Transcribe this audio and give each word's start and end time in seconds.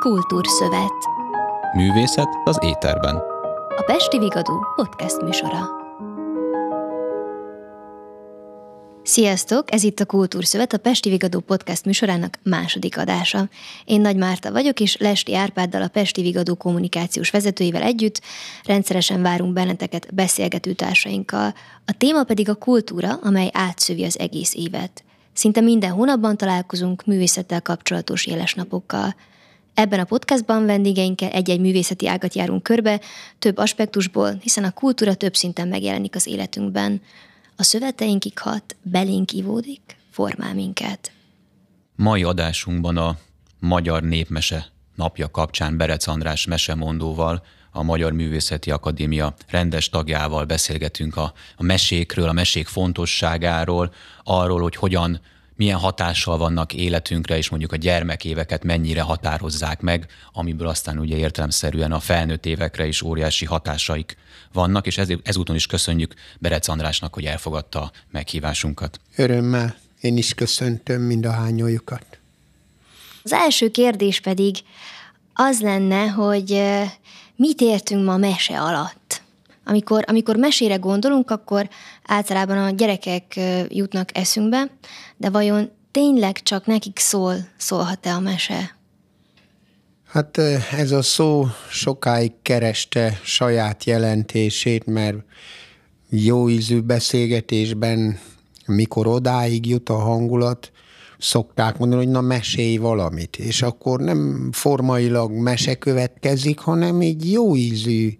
Kultúrszövet 0.00 0.92
Művészet 1.72 2.28
az 2.44 2.58
éterben. 2.60 3.16
A 3.76 3.82
Pesti 3.86 4.18
Vigadó 4.18 4.66
podcast 4.74 5.22
műsora. 5.22 5.75
Sziasztok! 9.06 9.72
Ez 9.72 9.82
itt 9.82 10.00
a 10.00 10.04
Kultúrszövet, 10.04 10.72
a 10.72 10.78
Pesti 10.78 11.08
Vigadó 11.08 11.40
podcast 11.40 11.84
műsorának 11.84 12.38
második 12.42 12.98
adása. 12.98 13.48
Én 13.84 14.00
Nagy 14.00 14.16
Márta 14.16 14.52
vagyok, 14.52 14.80
és 14.80 14.96
Lesti 14.96 15.34
Árpáddal 15.34 15.82
a 15.82 15.88
Pesti 15.88 16.22
Vigadó 16.22 16.54
kommunikációs 16.54 17.30
vezetőivel 17.30 17.82
együtt 17.82 18.20
rendszeresen 18.64 19.22
várunk 19.22 19.52
benneteket 19.52 20.14
beszélgető 20.14 20.72
társainkkal. 20.72 21.54
A 21.84 21.92
téma 21.92 22.24
pedig 22.24 22.48
a 22.48 22.54
kultúra, 22.54 23.18
amely 23.22 23.50
átszövi 23.52 24.04
az 24.04 24.18
egész 24.18 24.54
évet. 24.54 25.04
Szinte 25.32 25.60
minden 25.60 25.90
hónapban 25.90 26.36
találkozunk 26.36 27.04
művészettel 27.04 27.62
kapcsolatos 27.62 28.26
éles 28.26 28.54
napokkal. 28.54 29.14
Ebben 29.74 30.00
a 30.00 30.04
podcastban 30.04 30.66
vendégeinkkel 30.66 31.30
egy-egy 31.30 31.60
művészeti 31.60 32.08
ágat 32.08 32.34
járunk 32.34 32.62
körbe, 32.62 33.00
több 33.38 33.58
aspektusból, 33.58 34.38
hiszen 34.42 34.64
a 34.64 34.70
kultúra 34.70 35.14
több 35.14 35.36
szinten 35.36 35.68
megjelenik 35.68 36.14
az 36.14 36.26
életünkben. 36.26 37.00
A 37.58 37.62
szöveteinkig 37.62 38.38
hat, 38.38 38.76
belénk 38.82 39.32
ivódik, 39.32 39.96
formál 40.10 40.54
minket. 40.54 41.12
Mai 41.94 42.22
adásunkban 42.22 42.96
a 42.96 43.18
Magyar 43.58 44.02
Népmese 44.02 44.66
napja 44.94 45.30
kapcsán 45.30 45.76
Berec 45.76 46.06
András 46.06 46.46
mesemondóval, 46.46 47.42
a 47.70 47.82
Magyar 47.82 48.12
Művészeti 48.12 48.70
Akadémia 48.70 49.34
rendes 49.48 49.88
tagjával 49.88 50.44
beszélgetünk 50.44 51.16
a, 51.16 51.32
a 51.56 51.62
mesékről, 51.62 52.28
a 52.28 52.32
mesék 52.32 52.66
fontosságáról, 52.66 53.92
arról, 54.24 54.60
hogy 54.62 54.76
hogyan 54.76 55.20
milyen 55.56 55.78
hatással 55.78 56.38
vannak 56.38 56.72
életünkre, 56.72 57.36
és 57.36 57.48
mondjuk 57.48 57.72
a 57.72 57.76
gyermekéveket 57.76 58.64
mennyire 58.64 59.00
határozzák 59.00 59.80
meg, 59.80 60.06
amiből 60.32 60.68
aztán 60.68 60.98
ugye 60.98 61.16
értelemszerűen 61.16 61.92
a 61.92 62.00
felnőtt 62.00 62.46
évekre 62.46 62.86
is 62.86 63.02
óriási 63.02 63.44
hatásaik 63.44 64.16
vannak, 64.52 64.86
és 64.86 64.98
ezért, 64.98 65.28
ezúton 65.28 65.56
is 65.56 65.66
köszönjük 65.66 66.14
Berec 66.38 66.68
Andrásnak, 66.68 67.14
hogy 67.14 67.24
elfogadta 67.24 67.80
a 67.80 67.90
meghívásunkat. 68.10 69.00
Örömmel. 69.16 69.76
Én 70.00 70.16
is 70.16 70.34
köszöntöm 70.34 71.02
mind 71.02 71.26
a 71.26 71.30
hányójukat. 71.30 72.18
Az 73.22 73.32
első 73.32 73.70
kérdés 73.70 74.20
pedig 74.20 74.56
az 75.32 75.60
lenne, 75.60 76.06
hogy 76.06 76.62
mit 77.36 77.60
értünk 77.60 78.04
ma 78.04 78.16
mese 78.16 78.60
alatt? 78.60 79.22
Amikor, 79.64 80.04
amikor 80.06 80.36
mesére 80.36 80.76
gondolunk, 80.76 81.30
akkor 81.30 81.68
általában 82.04 82.58
a 82.58 82.70
gyerekek 82.70 83.40
jutnak 83.68 84.16
eszünkbe, 84.16 84.70
de 85.16 85.30
vajon 85.30 85.70
tényleg 85.90 86.42
csak 86.42 86.66
nekik 86.66 86.98
szól, 86.98 87.34
szólhat-e 87.56 88.14
a 88.14 88.20
mese? 88.20 88.76
Hát 90.06 90.38
ez 90.76 90.90
a 90.90 91.02
szó 91.02 91.46
sokáig 91.70 92.32
kereste 92.42 93.20
saját 93.22 93.84
jelentését, 93.84 94.86
mert 94.86 95.16
jó 96.10 96.48
ízű 96.48 96.80
beszélgetésben, 96.80 98.18
mikor 98.66 99.06
odáig 99.06 99.66
jut 99.66 99.88
a 99.88 99.98
hangulat, 99.98 100.70
szokták 101.18 101.78
mondani, 101.78 102.04
hogy 102.04 102.12
na 102.12 102.20
mesélj 102.20 102.76
valamit, 102.76 103.36
és 103.36 103.62
akkor 103.62 104.00
nem 104.00 104.50
formailag 104.52 105.32
mese 105.32 105.74
következik, 105.74 106.58
hanem 106.58 107.00
egy 107.00 107.32
jó 107.32 107.56
ízű 107.56 108.16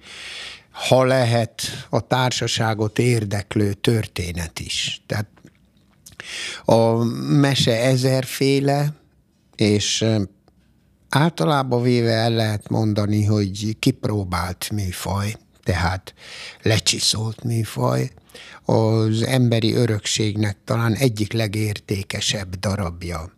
ha 0.88 1.04
lehet 1.04 1.62
a 1.90 2.00
társaságot 2.00 2.98
érdeklő 2.98 3.72
történet 3.72 4.60
is. 4.60 5.02
Tehát 5.06 5.26
a 6.64 7.04
mese 7.30 7.80
ezerféle, 7.82 8.94
és 9.54 10.04
általában 11.08 11.82
véve 11.82 12.12
el 12.12 12.30
lehet 12.30 12.68
mondani, 12.68 13.24
hogy 13.24 13.76
kipróbált 13.78 14.70
műfaj, 14.70 15.34
tehát 15.62 16.14
lecsiszolt 16.62 17.44
műfaj, 17.44 18.10
az 18.64 19.22
emberi 19.22 19.74
örökségnek 19.74 20.56
talán 20.64 20.94
egyik 20.94 21.32
legértékesebb 21.32 22.54
darabja. 22.54 23.32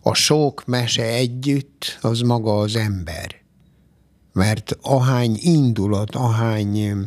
A 0.00 0.14
sok 0.14 0.64
mese 0.66 1.04
együtt 1.04 1.98
az 2.00 2.20
maga 2.20 2.58
az 2.58 2.76
ember 2.76 3.42
mert 4.32 4.76
ahány 4.80 5.36
indulat, 5.40 6.14
ahány 6.14 7.06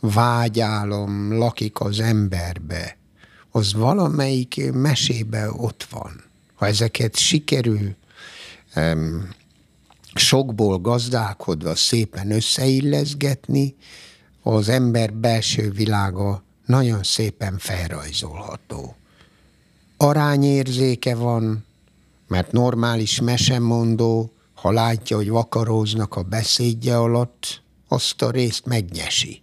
vágyálom 0.00 1.32
lakik 1.32 1.80
az 1.80 2.00
emberbe, 2.00 2.96
az 3.52 3.72
valamelyik 3.72 4.72
mesébe 4.72 5.52
ott 5.52 5.86
van. 5.90 6.24
Ha 6.54 6.66
ezeket 6.66 7.16
sikerül 7.16 7.94
um, 8.76 9.28
sokból 10.14 10.78
gazdálkodva 10.78 11.74
szépen 11.74 12.30
összeilleszgetni, 12.30 13.76
az 14.42 14.68
ember 14.68 15.12
belső 15.12 15.70
világa 15.70 16.42
nagyon 16.66 17.02
szépen 17.02 17.58
felrajzolható. 17.58 18.96
Arányérzéke 19.96 21.14
van, 21.14 21.64
mert 22.28 22.52
normális 22.52 23.20
mesemondó 23.20 24.32
ha 24.62 24.70
látja, 24.70 25.16
hogy 25.16 25.28
vakaróznak 25.28 26.16
a 26.16 26.22
beszédje 26.22 26.98
alatt, 26.98 27.62
azt 27.88 28.22
a 28.22 28.30
részt 28.30 28.66
megnyesi. 28.66 29.41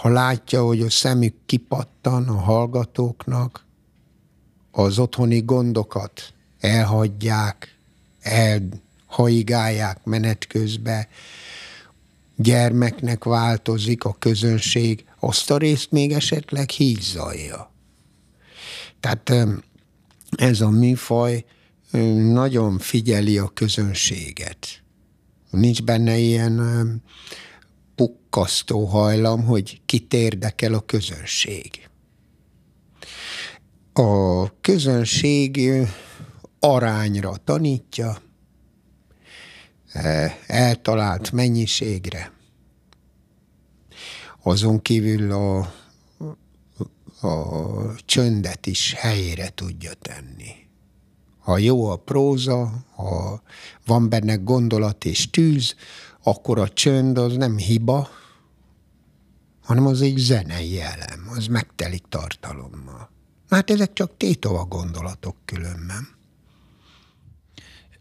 Ha 0.00 0.08
látja, 0.08 0.64
hogy 0.64 0.80
a 0.80 0.90
szemük 0.90 1.34
kipattan 1.46 2.28
a 2.28 2.36
hallgatóknak, 2.36 3.64
az 4.70 5.00
gondokat 5.44 6.34
elhagyják, 6.60 7.78
elhaigálják 8.20 10.04
menet 10.04 10.46
közben, 10.46 11.06
gyermeknek 12.36 13.24
változik 13.24 14.04
a 14.04 14.16
közönség, 14.18 15.04
azt 15.20 15.50
a 15.50 15.56
részt 15.56 15.90
még 15.90 16.12
esetleg 16.12 16.70
hízzalja. 16.70 17.72
Tehát 19.00 19.32
ez 20.30 20.60
a 20.60 20.70
műfaj 20.70 21.44
nagyon 22.16 22.78
figyeli 22.78 23.38
a 23.38 23.48
közönséget. 23.54 24.82
Nincs 25.50 25.82
benne 25.82 26.16
ilyen 26.16 27.02
pukkasztó 27.96 28.84
hajlam, 28.84 29.44
hogy 29.44 29.80
kit 29.86 30.14
érdekel 30.14 30.74
a 30.74 30.80
közönség. 30.80 31.88
A 33.92 34.60
közönség 34.60 35.70
arányra 36.60 37.36
tanítja, 37.36 38.18
eltalált 40.46 41.32
mennyiségre. 41.32 42.32
Azon 44.42 44.82
kívül 44.82 45.32
a, 45.32 45.58
a 47.26 47.94
csöndet 48.04 48.66
is 48.66 48.92
helyére 48.92 49.50
tudja 49.54 49.92
tenni 49.92 50.66
ha 51.46 51.58
jó 51.58 51.86
a 51.90 51.96
próza, 51.96 52.72
ha 52.94 53.42
van 53.86 54.08
benne 54.08 54.34
gondolat 54.34 55.04
és 55.04 55.30
tűz, 55.30 55.74
akkor 56.26 56.58
a 56.58 56.68
csönd 56.68 57.18
az 57.18 57.36
nem 57.36 57.56
hiba, 57.56 58.08
hanem 59.62 59.86
az 59.86 60.02
egy 60.02 60.16
zenei 60.16 60.80
elem, 60.80 61.28
az 61.36 61.46
megtelik 61.46 62.04
tartalommal. 62.08 63.10
Hát 63.50 63.70
ezek 63.70 63.92
csak 63.92 64.16
tétova 64.16 64.64
gondolatok 64.64 65.36
különben. 65.44 66.08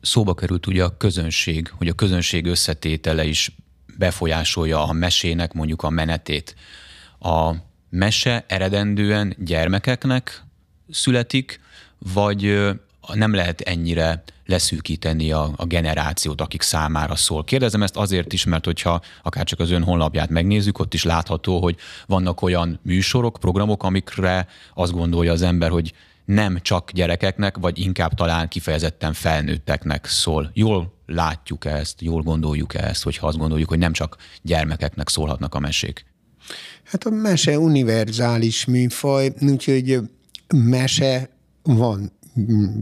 Szóba 0.02 0.34
került 0.34 0.68
ugye 0.68 0.84
a 0.84 0.97
közönség, 0.97 1.72
hogy 1.78 1.88
a 1.88 1.94
közönség 1.94 2.46
összetétele 2.46 3.25
is 3.25 3.56
befolyásolja 3.97 4.88
a 4.88 4.94
mesének 4.94 5.53
mondjuk 5.53 5.84
a 5.84 5.90
menetét. 5.90 6.56
A 7.19 7.53
mese 7.90 8.46
eredendően 8.47 9.35
gyermekeknek 9.38 10.44
születik, 10.90 11.59
vagy 12.14 12.70
nem 13.13 13.34
lehet 13.34 13.61
ennyire 13.61 14.23
leszűkíteni 14.46 15.31
a, 15.31 15.52
a 15.55 15.66
generációt, 15.66 16.41
akik 16.41 16.61
számára 16.61 17.16
szól. 17.16 17.43
Kérdezem 17.43 17.84
ezt 17.84 17.97
azért 17.97 18.34
is, 18.34 18.46
mert 18.46 18.66
hogyha 18.66 19.02
akár 19.23 19.43
csak 19.43 19.59
az 19.59 19.72
ön 19.72 19.84
honlapját 19.84 20.29
megnézzük, 20.29 20.79
ott 20.79 20.93
is 20.93 21.03
látható, 21.03 21.61
hogy 21.61 21.75
vannak 22.07 22.41
olyan 22.41 22.79
műsorok, 22.81 23.37
programok, 23.40 23.84
amikre 23.84 24.47
azt 24.73 24.91
gondolja 24.91 25.31
az 25.31 25.41
ember, 25.41 25.69
hogy 25.69 25.93
nem 26.25 26.59
csak 26.61 26.91
gyerekeknek, 26.91 27.57
vagy 27.57 27.79
inkább 27.79 28.13
talán 28.13 28.47
kifejezetten 28.47 29.13
felnőtteknek 29.13 30.05
szól. 30.05 30.51
Jól 30.53 30.93
látjuk 31.05 31.66
ezt, 31.66 32.01
jól 32.01 32.22
gondoljuk 32.22 32.73
ezt, 32.73 33.03
hogyha 33.03 33.28
azt 33.28 33.37
gondoljuk, 33.37 33.69
hogy 33.69 33.78
nem 33.78 33.93
csak 33.93 34.17
gyermekeknek 34.41 35.09
szólhatnak 35.09 35.55
a 35.55 35.59
mesék. 35.59 36.05
Hát 36.84 37.03
a 37.03 37.09
mese 37.09 37.59
univerzális 37.59 38.66
műfaj, 38.66 39.34
úgyhogy 39.41 39.99
mese 40.53 41.29
van 41.63 42.11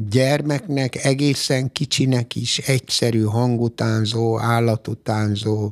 gyermeknek, 0.10 0.96
egészen 1.06 1.72
kicsinek 1.72 2.36
is 2.36 2.58
egyszerű 2.58 3.24
hangutánzó, 3.24 4.40
állatutánzó, 4.40 5.72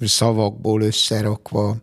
szavakból 0.00 0.82
összerakva, 0.82 1.76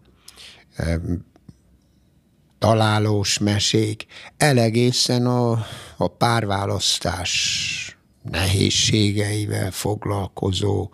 találós 2.60 3.38
mesék, 3.38 4.06
elegészen 4.38 5.26
a, 5.26 5.66
a 5.98 6.08
párválasztás 6.08 7.98
nehézségeivel 8.22 9.72
foglalkozó 9.72 10.90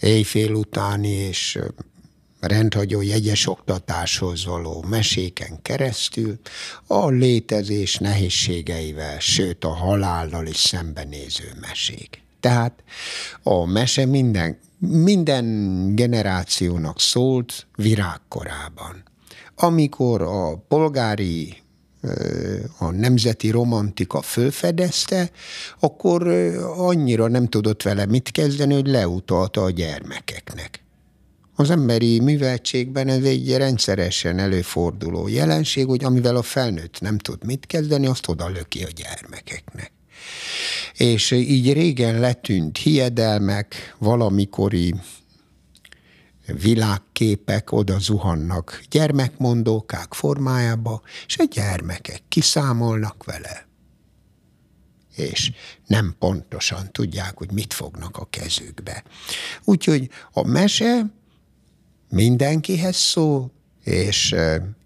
éjfél 0.00 0.52
utáni 0.52 1.08
és 1.08 1.58
rendhagyó 2.40 3.02
jegyes 3.02 3.46
oktatáshoz 3.46 4.44
való 4.44 4.84
meséken 4.88 5.62
keresztül 5.62 6.38
a 6.86 7.08
létezés 7.08 7.96
nehézségeivel, 7.96 9.18
sőt 9.18 9.64
a 9.64 9.68
halállal 9.74 10.46
is 10.46 10.56
szembenéző 10.56 11.52
mesék. 11.60 12.22
Tehát 12.40 12.82
a 13.42 13.64
mese 13.64 14.06
minden, 14.06 14.58
minden 14.78 15.46
generációnak 15.94 17.00
szólt 17.00 17.66
virágkorában. 17.76 19.02
Amikor 19.54 20.22
a 20.22 20.56
polgári 20.68 21.56
a 22.78 22.90
nemzeti 22.90 23.50
romantika 23.50 24.22
fölfedezte, 24.22 25.30
akkor 25.78 26.28
annyira 26.76 27.28
nem 27.28 27.48
tudott 27.48 27.82
vele 27.82 28.06
mit 28.06 28.30
kezdeni, 28.30 28.74
hogy 28.74 28.86
leutalta 28.86 29.62
a 29.62 29.70
gyermekeknek. 29.70 30.82
Az 31.60 31.70
emberi 31.70 32.20
műveltségben 32.20 33.08
ez 33.08 33.22
egy 33.22 33.56
rendszeresen 33.56 34.38
előforduló 34.38 35.28
jelenség, 35.28 35.86
hogy 35.86 36.04
amivel 36.04 36.36
a 36.36 36.42
felnőtt 36.42 37.00
nem 37.00 37.18
tud 37.18 37.44
mit 37.44 37.66
kezdeni, 37.66 38.06
azt 38.06 38.28
oda 38.28 38.48
löki 38.48 38.82
a 38.82 38.88
gyermekeknek. 38.94 39.92
És 40.96 41.30
így 41.30 41.72
régen 41.72 42.20
letűnt 42.20 42.78
hiedelmek, 42.78 43.94
valamikori 43.98 44.94
világképek 46.46 47.72
oda 47.72 47.98
zuhannak 47.98 48.82
gyermekmondókák 48.90 50.14
formájába, 50.14 51.02
és 51.26 51.38
a 51.38 51.44
gyermekek 51.44 52.22
kiszámolnak 52.28 53.24
vele. 53.24 53.66
És 55.16 55.52
nem 55.86 56.14
pontosan 56.18 56.92
tudják, 56.92 57.36
hogy 57.36 57.52
mit 57.52 57.72
fognak 57.72 58.16
a 58.16 58.28
kezükbe. 58.30 59.04
Úgyhogy 59.64 60.10
a 60.32 60.46
mese 60.46 61.16
mindenkihez 62.08 62.96
szól, 62.96 63.50
és 63.84 64.34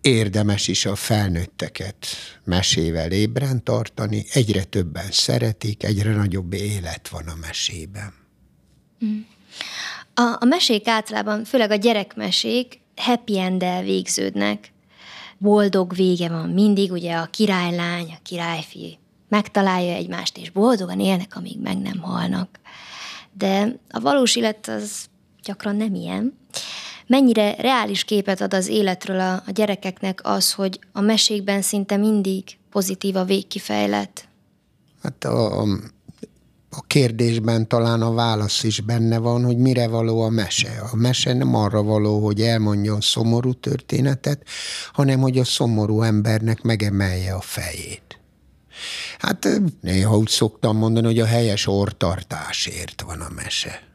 érdemes 0.00 0.68
is 0.68 0.86
a 0.86 0.94
felnőtteket 0.94 2.06
mesével 2.44 3.10
ébren 3.10 3.64
tartani. 3.64 4.24
Egyre 4.32 4.64
többen 4.64 5.10
szeretik, 5.10 5.82
egyre 5.82 6.14
nagyobb 6.14 6.52
élet 6.52 7.08
van 7.08 7.26
a 7.26 7.34
mesében. 7.40 8.12
Mm. 9.04 9.20
A, 10.14 10.36
a 10.40 10.44
mesék 10.44 10.88
általában, 10.88 11.44
főleg 11.44 11.70
a 11.70 11.74
gyerekmesék 11.74 12.80
happy 12.96 13.38
end 13.38 13.64
végződnek. 13.84 14.72
Boldog 15.38 15.94
vége 15.94 16.28
van 16.28 16.48
mindig, 16.48 16.92
ugye 16.92 17.14
a 17.14 17.26
királylány, 17.26 18.10
a 18.10 18.22
királyfi 18.22 18.98
megtalálja 19.28 19.94
egymást, 19.94 20.38
és 20.38 20.50
boldogan 20.50 21.00
élnek, 21.00 21.36
amíg 21.36 21.60
meg 21.60 21.78
nem 21.78 21.98
halnak. 21.98 22.60
De 23.32 23.76
a 23.90 24.00
valós 24.00 24.36
élet 24.36 24.68
az 24.68 25.06
gyakran 25.42 25.76
nem 25.76 25.94
ilyen. 25.94 26.38
Mennyire 27.12 27.54
reális 27.58 28.04
képet 28.04 28.40
ad 28.40 28.54
az 28.54 28.68
életről 28.68 29.20
a, 29.20 29.32
a 29.32 29.50
gyerekeknek 29.54 30.20
az, 30.22 30.52
hogy 30.52 30.78
a 30.92 31.00
mesékben 31.00 31.62
szinte 31.62 31.96
mindig 31.96 32.44
pozitív 32.70 33.16
a 33.16 33.24
végkifejlet? 33.24 34.28
Hát 35.02 35.24
a, 35.24 35.62
a 36.70 36.82
kérdésben 36.86 37.68
talán 37.68 38.02
a 38.02 38.12
válasz 38.12 38.62
is 38.62 38.80
benne 38.80 39.18
van, 39.18 39.44
hogy 39.44 39.56
mire 39.56 39.88
való 39.88 40.20
a 40.20 40.28
mese. 40.28 40.88
A 40.92 40.96
mese 40.96 41.32
nem 41.32 41.54
arra 41.54 41.82
való, 41.82 42.24
hogy 42.24 42.40
elmondjon 42.40 43.00
szomorú 43.00 43.52
történetet, 43.52 44.46
hanem 44.92 45.20
hogy 45.20 45.38
a 45.38 45.44
szomorú 45.44 46.02
embernek 46.02 46.62
megemelje 46.62 47.34
a 47.34 47.40
fejét. 47.40 48.20
Hát 49.18 49.60
néha 49.80 50.16
úgy 50.16 50.28
szoktam 50.28 50.76
mondani, 50.76 51.06
hogy 51.06 51.20
a 51.20 51.26
helyes 51.26 51.66
ortartásért 51.66 53.02
van 53.02 53.20
a 53.20 53.28
mese. 53.34 53.91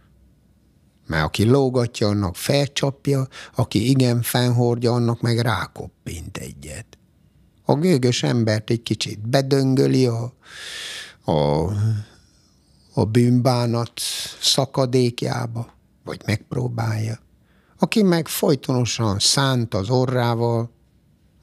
Mert 1.07 1.23
aki 1.23 1.43
lógatja, 1.43 2.07
annak 2.07 2.35
felcsapja, 2.35 3.27
aki 3.55 3.89
igen 3.89 4.21
fennhordja, 4.21 4.93
annak 4.93 5.21
meg 5.21 5.39
rákoppint 5.39 6.37
egyet. 6.37 6.85
A 7.65 7.73
gőgös 7.73 8.23
embert 8.23 8.69
egy 8.69 8.83
kicsit 8.83 9.29
bedöngöli 9.29 10.05
a, 10.05 10.33
a 11.31 11.65
a 12.97 13.05
bűnbánat 13.05 13.91
szakadékjába, 14.41 15.73
vagy 16.03 16.21
megpróbálja. 16.25 17.19
Aki 17.79 18.03
meg 18.03 18.27
folytonosan 18.27 19.19
szánt 19.19 19.73
az 19.73 19.89
orrával, 19.89 20.71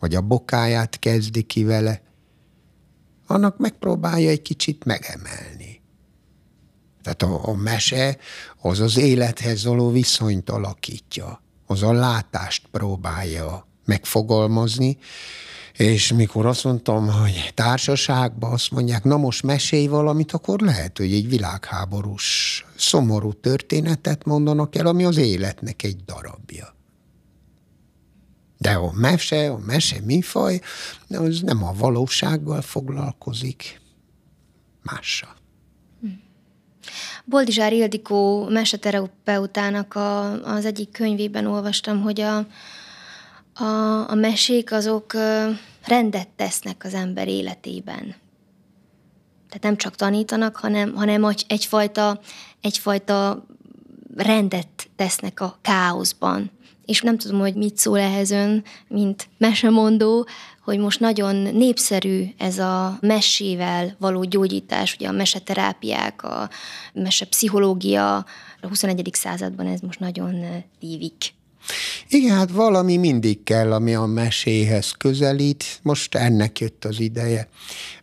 vagy 0.00 0.14
a 0.14 0.20
bokáját 0.20 0.98
kezdi 0.98 1.42
ki 1.42 1.64
vele, 1.64 2.02
annak 3.26 3.58
megpróbálja 3.58 4.30
egy 4.30 4.42
kicsit 4.42 4.84
megemelni. 4.84 5.82
Tehát 7.02 7.22
a, 7.22 7.48
a 7.48 7.54
mese 7.54 8.16
az 8.66 8.80
az 8.80 8.96
élethez 8.96 9.64
való 9.64 9.90
viszonyt 9.90 10.50
alakítja, 10.50 11.42
az 11.66 11.82
a 11.82 11.92
látást 11.92 12.66
próbálja 12.70 13.66
megfogalmazni, 13.84 14.98
és 15.72 16.12
mikor 16.12 16.46
azt 16.46 16.64
mondtam, 16.64 17.08
hogy 17.08 17.52
társaságban 17.54 18.52
azt 18.52 18.70
mondják, 18.70 19.04
na 19.04 19.16
most 19.16 19.42
mesélj 19.42 19.86
valamit, 19.86 20.32
akkor 20.32 20.60
lehet, 20.60 20.98
hogy 20.98 21.12
egy 21.12 21.28
világháborús, 21.28 22.66
szomorú 22.76 23.32
történetet 23.32 24.24
mondanak 24.24 24.76
el, 24.76 24.86
ami 24.86 25.04
az 25.04 25.16
életnek 25.16 25.82
egy 25.82 26.04
darabja. 26.04 26.74
De 28.58 28.72
a 28.72 28.92
mese, 28.92 29.50
a 29.50 29.58
mese 29.58 30.00
mifaj, 30.04 30.60
az 31.08 31.40
nem 31.40 31.64
a 31.64 31.72
valósággal 31.72 32.62
foglalkozik, 32.62 33.80
mással. 34.82 35.42
Boldizsár 37.24 37.72
Ildikó 37.72 38.48
meseterapeutának 38.48 39.94
a, 39.94 40.30
az 40.42 40.64
egyik 40.64 40.90
könyvében 40.90 41.46
olvastam, 41.46 42.02
hogy 42.02 42.20
a, 42.20 42.36
a, 43.54 44.10
a 44.10 44.14
mesék 44.14 44.72
azok 44.72 45.12
rendet 45.86 46.28
tesznek 46.28 46.84
az 46.84 46.94
ember 46.94 47.28
életében. 47.28 48.14
Tehát 49.48 49.62
nem 49.62 49.76
csak 49.76 49.94
tanítanak, 49.94 50.56
hanem, 50.56 50.94
hanem 50.94 51.24
egyfajta, 51.46 52.20
egyfajta 52.60 53.46
rendet 54.16 54.88
tesznek 54.96 55.40
a 55.40 55.58
káoszban. 55.62 56.50
És 56.86 57.00
nem 57.00 57.18
tudom, 57.18 57.40
hogy 57.40 57.54
mit 57.54 57.76
szól 57.76 57.98
ehhez 57.98 58.30
ön, 58.30 58.64
mint 58.88 59.28
mesemondó, 59.38 60.26
hogy 60.64 60.78
most 60.78 61.00
nagyon 61.00 61.36
népszerű 61.36 62.24
ez 62.38 62.58
a 62.58 62.98
mesével 63.00 63.96
való 63.98 64.24
gyógyítás, 64.24 64.94
ugye 64.94 65.08
a 65.08 65.12
meseterápiák, 65.12 66.22
a 66.22 66.50
mesepszichológia, 66.92 68.16
a 68.60 68.68
21. 68.68 69.10
században 69.12 69.66
ez 69.66 69.80
most 69.80 70.00
nagyon 70.00 70.64
dívik. 70.80 71.34
Igen, 72.08 72.36
hát 72.36 72.50
valami 72.50 72.96
mindig 72.96 73.42
kell, 73.42 73.72
ami 73.72 73.94
a 73.94 74.04
meséhez 74.04 74.90
közelít. 74.90 75.64
Most 75.82 76.14
ennek 76.14 76.58
jött 76.58 76.84
az 76.84 77.00
ideje. 77.00 77.48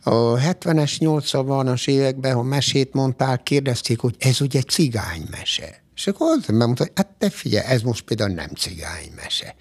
A 0.04 0.38
70-es, 0.38 0.94
80-as 1.00 1.88
években, 1.88 2.34
ha 2.34 2.44
mesét 2.44 2.94
mondták, 2.94 3.44
kérdezték, 3.44 4.00
hogy 4.00 4.16
ez 4.20 4.42
ugye 4.42 4.62
cigánymese. 4.62 5.81
És 5.96 6.08
akkor 6.08 6.38
az 6.38 6.56
mondta, 6.56 6.84
hogy 6.84 6.92
hát 6.96 7.08
te 7.18 7.30
figyelj, 7.30 7.66
ez 7.66 7.82
most 7.82 8.02
például 8.02 8.30
nem 8.34 8.50
cigánymese. 8.50 9.56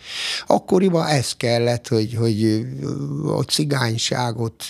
Akkoriban 0.46 1.06
ez 1.06 1.32
kellett, 1.32 1.88
hogy, 1.88 2.14
hogy 2.14 2.66
a 3.26 3.42
cigányságot 3.42 4.66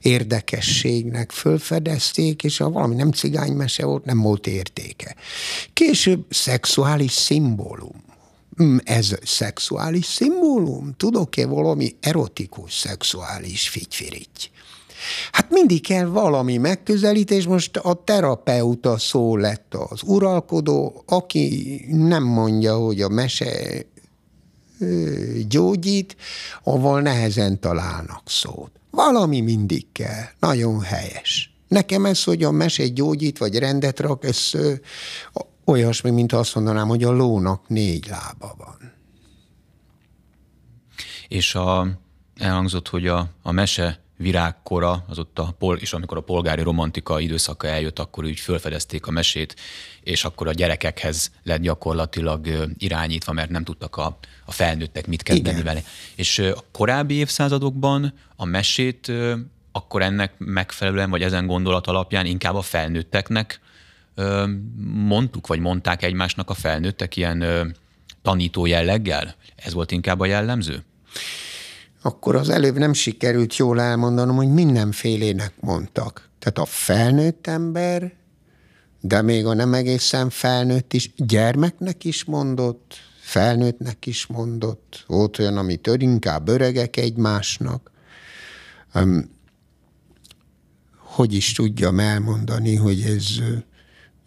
érdekességnek 0.00 1.30
fölfedezték, 1.30 2.44
és 2.44 2.56
ha 2.56 2.70
valami 2.70 2.94
nem 2.94 3.12
cigánymese 3.12 3.84
volt, 3.84 4.04
nem 4.04 4.20
volt 4.20 4.46
értéke. 4.46 5.14
Később 5.72 6.24
szexuális 6.30 7.12
szimbólum 7.12 8.08
Hm, 8.60 8.76
ez 8.84 9.14
szexuális 9.22 10.04
szimbólum? 10.04 10.94
Tudok-e 10.96 11.46
valami 11.46 11.96
erotikus 12.00 12.78
szexuális 12.78 13.68
figyfirigy? 13.68 14.50
Hát 15.32 15.50
mindig 15.50 15.86
kell 15.86 16.06
valami 16.06 16.56
megközelítés, 16.56 17.46
most 17.46 17.76
a 17.76 18.02
terapeuta 18.04 18.98
szó 18.98 19.36
lett 19.36 19.74
az 19.74 20.02
uralkodó, 20.04 21.02
aki 21.06 21.80
nem 21.88 22.24
mondja, 22.24 22.76
hogy 22.76 23.00
a 23.00 23.08
mese 23.08 23.82
gyógyít, 25.48 26.16
avval 26.62 27.00
nehezen 27.00 27.60
találnak 27.60 28.22
szót. 28.24 28.70
Valami 28.90 29.40
mindig 29.40 29.86
kell, 29.92 30.24
nagyon 30.38 30.80
helyes. 30.80 31.54
Nekem 31.68 32.04
ez, 32.06 32.24
hogy 32.24 32.44
a 32.44 32.50
mese 32.50 32.88
gyógyít, 32.88 33.38
vagy 33.38 33.58
rendet 33.58 34.00
rak, 34.00 34.24
ez 34.24 34.50
olyasmi, 35.64 36.10
mint 36.10 36.32
azt 36.32 36.54
mondanám, 36.54 36.88
hogy 36.88 37.04
a 37.04 37.10
lónak 37.10 37.68
négy 37.68 38.06
lába 38.08 38.54
van. 38.58 38.92
És 41.28 41.54
a, 41.54 41.88
elhangzott, 42.36 42.88
hogy 42.88 43.06
a, 43.06 43.28
a 43.42 43.52
mese 43.52 44.00
virágkora, 44.20 45.04
az 45.08 45.18
ott 45.18 45.38
a, 45.38 45.56
és 45.74 45.92
amikor 45.92 46.16
a 46.16 46.20
polgári 46.20 46.62
romantika 46.62 47.20
időszaka 47.20 47.66
eljött, 47.66 47.98
akkor 47.98 48.24
úgy 48.24 48.40
fölfedezték 48.40 49.06
a 49.06 49.10
mesét, 49.10 49.56
és 50.02 50.24
akkor 50.24 50.48
a 50.48 50.52
gyerekekhez 50.52 51.30
lett 51.42 51.60
gyakorlatilag 51.60 52.48
irányítva, 52.78 53.32
mert 53.32 53.50
nem 53.50 53.64
tudtak 53.64 53.96
a, 53.96 54.18
a 54.44 54.52
felnőttek 54.52 55.06
mit 55.06 55.22
kezdeni 55.22 55.58
Igen. 55.58 55.64
vele. 55.64 55.82
És 56.14 56.38
a 56.38 56.64
korábbi 56.72 57.14
évszázadokban 57.14 58.14
a 58.36 58.44
mesét 58.44 59.12
akkor 59.72 60.02
ennek 60.02 60.32
megfelelően, 60.38 61.10
vagy 61.10 61.22
ezen 61.22 61.46
gondolat 61.46 61.86
alapján 61.86 62.26
inkább 62.26 62.54
a 62.54 62.62
felnőtteknek 62.62 63.60
mondtuk, 64.94 65.46
vagy 65.46 65.58
mondták 65.58 66.02
egymásnak 66.02 66.50
a 66.50 66.54
felnőttek 66.54 67.16
ilyen 67.16 67.44
tanító 68.22 68.66
jelleggel? 68.66 69.34
Ez 69.56 69.72
volt 69.72 69.90
inkább 69.90 70.20
a 70.20 70.26
jellemző? 70.26 70.84
Akkor 72.02 72.36
az 72.36 72.48
előbb 72.48 72.78
nem 72.78 72.92
sikerült 72.92 73.56
jól 73.56 73.80
elmondanom, 73.80 74.36
hogy 74.36 74.52
mindenfélének 74.52 75.52
mondtak. 75.60 76.28
Tehát 76.38 76.58
a 76.58 76.64
felnőtt 76.64 77.46
ember, 77.46 78.12
de 79.00 79.22
még 79.22 79.46
a 79.46 79.54
nem 79.54 79.74
egészen 79.74 80.30
felnőtt 80.30 80.92
is, 80.92 81.12
gyermeknek 81.16 82.04
is 82.04 82.24
mondott, 82.24 82.94
felnőttnek 83.20 84.06
is 84.06 84.26
mondott, 84.26 85.04
volt 85.06 85.38
olyan, 85.38 85.56
amit 85.56 85.86
inkább 85.98 86.48
öregek 86.48 86.96
egymásnak. 86.96 87.90
Um, 88.94 89.38
hogy 90.96 91.34
is 91.34 91.52
tudjam 91.52 91.98
elmondani, 91.98 92.76
hogy 92.76 93.00
ez 93.00 93.26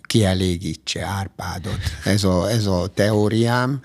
kielégítse 0.02 1.06
Árpádot. 1.06 1.80
Ez 2.04 2.24
a, 2.24 2.50
ez 2.50 2.66
a 2.66 2.88
teóriám. 2.88 3.82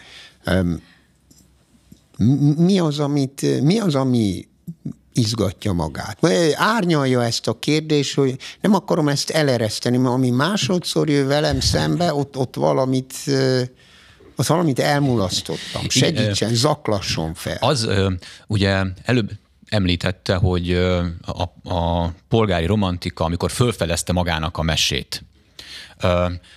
Mi 2.57 2.79
az, 2.79 2.99
amit, 2.99 3.63
mi 3.63 3.79
az, 3.79 3.95
ami 3.95 4.49
izgatja 5.13 5.73
magát. 5.73 6.19
Árnyalja 6.55 7.25
ezt 7.25 7.47
a 7.47 7.59
kérdést, 7.59 8.15
hogy 8.15 8.37
nem 8.61 8.75
akarom 8.75 9.09
ezt 9.09 9.31
elereszteni, 9.31 9.97
mert 9.97 10.15
ami 10.15 10.31
másodszor 10.31 11.09
jön 11.09 11.27
velem 11.27 11.61
szembe, 11.61 12.15
ott, 12.15 12.37
ott 12.37 12.55
valamit 12.55 13.15
ott 14.37 14.47
valamit 14.47 14.79
elmulasztottam. 14.79 15.89
Segítsen, 15.89 16.55
zaklasson 16.55 17.35
fel. 17.35 17.57
Az 17.61 17.89
ugye 18.47 18.83
előbb 19.05 19.31
említette, 19.69 20.35
hogy 20.35 20.73
a, 20.73 21.71
a 21.75 22.13
polgári 22.29 22.67
romantika, 22.67 23.25
amikor 23.25 23.51
fölfedezte 23.51 24.13
magának 24.13 24.59
a 24.59 24.63
mesét, 24.63 25.25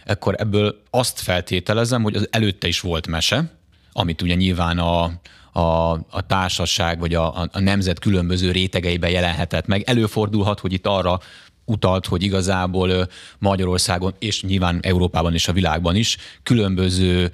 akkor 0.06 0.36
ebből 0.38 0.82
azt 0.90 1.20
feltételezem, 1.20 2.04
hogy 2.04 2.16
az 2.16 2.28
előtte 2.32 2.68
is 2.68 2.80
volt 2.80 3.08
mese, 3.08 3.52
amit 3.92 4.22
ugye 4.22 4.36
nyilván 4.36 4.78
a, 4.80 5.12
a, 5.52 5.92
a 5.92 6.26
társaság 6.28 7.00
vagy 7.00 7.14
a, 7.14 7.42
a 7.52 7.60
nemzet 7.60 8.00
különböző 8.00 8.52
rétegeiben 8.52 9.10
jelenhetett 9.10 9.68
meg. 9.68 9.82
Előfordulhat, 9.82 10.60
hogy 10.60 10.74
itt 10.74 10.88
arra 10.88 11.20
utalt, 11.66 12.06
hogy 12.06 12.24
igazából 12.24 13.08
Magyarországon, 13.40 14.14
és 14.20 14.44
nyilván 14.44 14.80
Európában 14.82 15.34
és 15.34 15.48
a 15.48 15.54
világban 15.54 15.96
is 15.96 16.18
különböző 16.44 17.32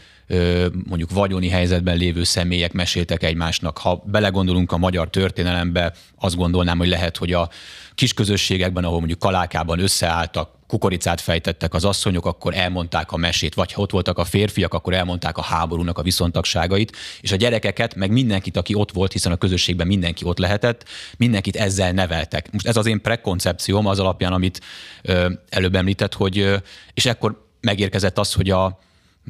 mondjuk 0.87 1.11
vagyoni 1.11 1.49
helyzetben 1.49 1.97
lévő 1.97 2.23
személyek 2.23 2.73
meséltek 2.73 3.23
egymásnak. 3.23 3.77
Ha 3.77 4.03
belegondolunk 4.05 4.71
a 4.71 4.77
magyar 4.77 5.09
történelembe, 5.09 5.93
azt 6.19 6.35
gondolnám, 6.35 6.77
hogy 6.77 6.87
lehet, 6.87 7.17
hogy 7.17 7.33
a 7.33 7.49
kis 7.97 8.13
közösségekben, 8.13 8.83
ahol 8.83 8.97
mondjuk 8.97 9.19
kalákában 9.19 9.79
összeálltak, 9.79 10.49
kukoricát 10.67 11.21
fejtettek 11.21 11.73
az 11.73 11.85
asszonyok, 11.85 12.25
akkor 12.25 12.53
elmondták 12.53 13.11
a 13.11 13.17
mesét, 13.17 13.53
vagy 13.53 13.71
ha 13.71 13.81
ott 13.81 13.91
voltak 13.91 14.17
a 14.17 14.23
férfiak, 14.23 14.73
akkor 14.73 14.93
elmondták 14.93 15.37
a 15.37 15.41
háborúnak 15.41 15.97
a 15.97 16.01
viszontagságait, 16.01 16.95
és 17.21 17.31
a 17.31 17.35
gyerekeket, 17.35 17.95
meg 17.95 18.11
mindenkit, 18.11 18.57
aki 18.57 18.73
ott 18.73 18.91
volt, 18.91 19.11
hiszen 19.11 19.31
a 19.31 19.35
közösségben 19.35 19.87
mindenki 19.87 20.25
ott 20.25 20.37
lehetett, 20.37 20.85
mindenkit 21.17 21.55
ezzel 21.55 21.91
neveltek. 21.91 22.51
Most 22.51 22.67
ez 22.67 22.77
az 22.77 22.85
én 22.85 23.01
prekoncepcióm 23.01 23.85
az 23.85 23.99
alapján, 23.99 24.33
amit 24.33 24.61
ö, 25.01 25.31
előbb 25.49 25.75
említett, 25.75 26.13
hogy, 26.13 26.39
ö, 26.39 26.57
és 26.93 27.05
ekkor 27.05 27.47
megérkezett 27.61 28.17
az, 28.17 28.33
hogy 28.33 28.49
a 28.49 28.79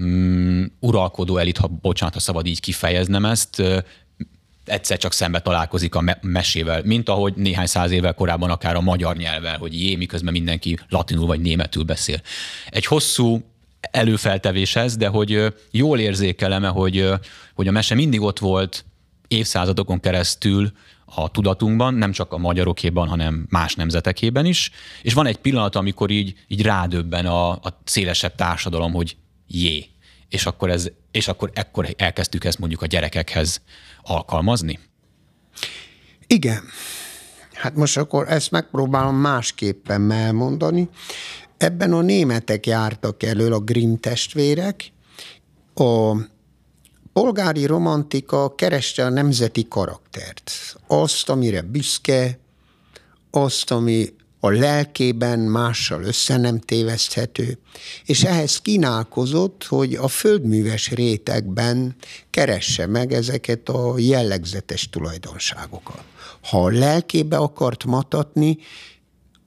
mm, 0.01 0.63
uralkodó 0.79 1.37
elit, 1.37 1.57
ha 1.57 1.67
bocsánat, 1.67 2.13
ha 2.13 2.19
szabad 2.19 2.45
így 2.45 2.59
kifejeznem 2.59 3.25
ezt, 3.25 3.63
egyszer 4.67 4.97
csak 4.97 5.13
szembe 5.13 5.39
találkozik 5.39 5.95
a 5.95 6.17
mesével, 6.21 6.81
mint 6.83 7.09
ahogy 7.09 7.33
néhány 7.35 7.65
száz 7.65 7.91
évvel 7.91 8.13
korábban 8.13 8.49
akár 8.49 8.75
a 8.75 8.81
magyar 8.81 9.15
nyelvvel, 9.15 9.57
hogy 9.57 9.81
jé, 9.81 9.95
miközben 9.95 10.33
mindenki 10.33 10.79
latinul 10.89 11.25
vagy 11.25 11.41
németül 11.41 11.83
beszél. 11.83 12.21
Egy 12.69 12.85
hosszú 12.85 13.41
előfeltevés 13.91 14.75
ez, 14.75 14.97
de 14.97 15.07
hogy 15.07 15.53
jól 15.71 15.99
érzékelem 15.99 16.63
hogy, 16.63 17.09
hogy 17.53 17.67
a 17.67 17.71
mese 17.71 17.95
mindig 17.95 18.21
ott 18.21 18.39
volt 18.39 18.85
évszázadokon 19.27 19.99
keresztül 19.99 20.71
a 21.05 21.29
tudatunkban, 21.31 21.93
nem 21.93 22.11
csak 22.11 22.33
a 22.33 22.37
magyarokéban, 22.37 23.07
hanem 23.07 23.45
más 23.49 23.75
nemzetekében 23.75 24.45
is, 24.45 24.71
és 25.01 25.13
van 25.13 25.25
egy 25.25 25.37
pillanat, 25.37 25.75
amikor 25.75 26.09
így, 26.09 26.33
így 26.47 26.61
rádöbben 26.61 27.25
a, 27.25 27.49
a 27.51 27.81
szélesebb 27.83 28.35
társadalom, 28.35 28.93
hogy 28.93 29.15
jé, 29.47 29.85
és 30.29 30.45
akkor, 30.45 30.69
ez, 30.69 30.87
és 31.11 31.27
akkor 31.27 31.51
ekkor 31.53 31.87
elkezdtük 31.97 32.43
ezt 32.43 32.59
mondjuk 32.59 32.81
a 32.81 32.85
gyerekekhez 32.85 33.61
alkalmazni? 34.03 34.79
Igen. 36.27 36.63
Hát 37.53 37.75
most 37.75 37.97
akkor 37.97 38.31
ezt 38.31 38.51
megpróbálom 38.51 39.15
másképpen 39.15 40.11
elmondani. 40.11 40.89
Ebben 41.57 41.93
a 41.93 42.01
németek 42.01 42.65
jártak 42.65 43.23
elő, 43.23 43.51
a 43.51 43.59
Grimm 43.59 43.95
testvérek. 43.95 44.91
A 45.75 46.15
polgári 47.13 47.65
romantika 47.65 48.55
kereste 48.55 49.05
a 49.05 49.09
nemzeti 49.09 49.67
karaktert. 49.67 50.51
Azt, 50.87 51.29
amire 51.29 51.61
büszke, 51.61 52.39
azt, 53.31 53.71
ami 53.71 54.13
a 54.39 54.49
lelkében 54.49 55.39
mással 55.39 56.03
össze 56.03 56.37
nem 56.37 56.59
téveszthető, 56.59 57.57
és 58.05 58.23
ehhez 58.23 58.57
kínálkozott, 58.57 59.65
hogy 59.65 59.93
a 59.93 60.07
földműves 60.07 60.91
rétegben 60.91 61.95
keresse 62.29 62.85
meg 62.85 63.13
ezeket 63.13 63.69
a 63.69 63.93
jellegzetes 63.97 64.89
tulajdonságokat. 64.89 66.03
Ha 66.41 66.63
a 66.63 66.69
lelkébe 66.69 67.37
akart 67.37 67.83
matatni, 67.83 68.57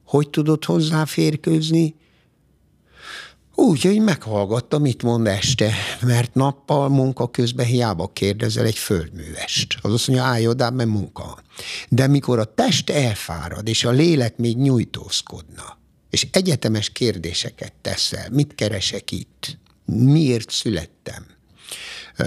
hogy 0.05 0.31
tudott 0.31 0.65
hozzáférkőzni? 0.65 1.95
Úgy, 3.61 3.83
hogy 3.83 4.01
meghallgatta, 4.01 4.79
mit 4.79 5.03
mond 5.03 5.27
este, 5.27 5.73
mert 6.03 6.35
nappal 6.35 6.89
munka 6.89 7.31
közben 7.31 7.67
hiába 7.67 8.11
kérdezel 8.13 8.65
egy 8.65 8.79
földművest. 8.79 9.79
Az 9.83 9.93
azt 9.93 10.09
mondja, 10.09 10.27
állj 10.27 10.47
oda, 10.47 10.71
mert 10.71 10.89
munka 10.89 11.25
van. 11.25 11.43
De 11.89 12.07
mikor 12.07 12.39
a 12.39 12.55
test 12.55 12.91
elfárad, 12.91 13.69
és 13.69 13.85
a 13.85 13.91
lélek 13.91 14.37
még 14.37 14.57
nyújtózkodna, 14.57 15.79
és 16.11 16.27
egyetemes 16.33 16.91
kérdéseket 16.91 17.73
teszel, 17.81 18.29
mit 18.31 18.55
keresek 18.55 19.11
itt, 19.11 19.59
miért 19.85 20.51
születtem, 20.51 21.27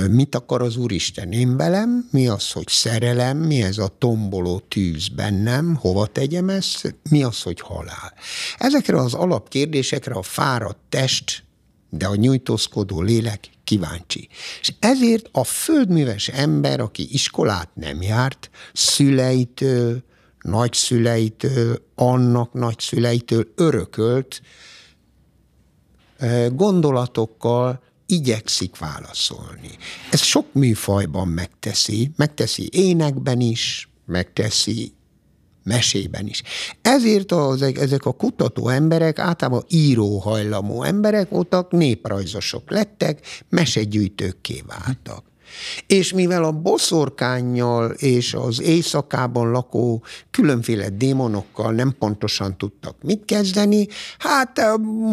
mit 0.09 0.35
akar 0.35 0.61
az 0.61 0.77
Úristen? 0.77 1.31
Én 1.31 1.57
velem, 1.57 2.07
mi 2.11 2.27
az, 2.27 2.51
hogy 2.51 2.67
szerelem, 2.67 3.37
mi 3.37 3.61
ez 3.61 3.77
a 3.77 3.95
tomboló 3.97 4.59
tűz 4.59 5.07
bennem, 5.07 5.75
hova 5.75 6.05
tegyem 6.05 6.49
ezt, 6.49 6.95
mi 7.09 7.23
az, 7.23 7.41
hogy 7.41 7.59
halál. 7.61 8.13
Ezekre 8.57 8.97
az 8.97 9.13
alapkérdésekre 9.13 10.13
a 10.13 10.21
fáradt 10.21 10.79
test, 10.89 11.43
de 11.89 12.07
a 12.07 12.15
nyújtózkodó 12.15 13.01
lélek 13.01 13.49
kíváncsi. 13.63 14.29
És 14.61 14.73
ezért 14.79 15.29
a 15.31 15.43
földműves 15.43 16.27
ember, 16.27 16.79
aki 16.79 17.07
iskolát 17.11 17.69
nem 17.73 18.01
járt, 18.01 18.49
szüleitől, 18.73 20.03
nagyszüleitől, 20.41 21.85
annak 21.95 22.53
nagyszüleitől 22.53 23.47
örökölt 23.55 24.41
gondolatokkal, 26.51 27.81
igyekszik 28.05 28.77
válaszolni. 28.77 29.77
Ez 30.11 30.21
sok 30.21 30.53
műfajban 30.53 31.27
megteszi, 31.27 32.11
megteszi 32.15 32.69
énekben 32.71 33.39
is, 33.39 33.89
megteszi 34.05 34.93
mesében 35.63 36.27
is. 36.27 36.43
Ezért 36.81 37.31
az, 37.31 37.61
ezek 37.61 38.05
a 38.05 38.11
kutató 38.11 38.69
emberek 38.69 39.19
általában 39.19 39.63
íróhajlamú 39.67 40.83
emberek 40.83 41.29
voltak, 41.29 41.71
néprajzosok 41.71 42.71
lettek, 42.71 43.43
mesegyűjtőkké 43.49 44.63
váltak. 44.67 45.23
És 45.87 46.13
mivel 46.13 46.43
a 46.43 46.51
boszorkányjal 46.51 47.91
és 47.91 48.33
az 48.33 48.61
éjszakában 48.61 49.51
lakó 49.51 50.03
különféle 50.31 50.89
démonokkal 50.89 51.71
nem 51.71 51.95
pontosan 51.99 52.57
tudtak 52.57 52.95
mit 53.01 53.25
kezdeni, 53.25 53.87
hát 54.17 54.59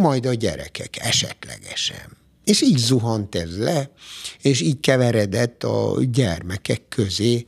majd 0.01 0.27
a 0.27 0.35
gyerekek 0.35 0.97
esetlegesen. 1.01 2.20
És 2.45 2.63
így 2.63 2.77
zuhant 2.77 3.35
ez 3.35 3.59
le, 3.59 3.91
és 4.43 4.61
így 4.61 4.81
keveredett 4.81 5.65
a 5.65 5.97
gyermekek 6.13 6.83
közé 6.89 7.47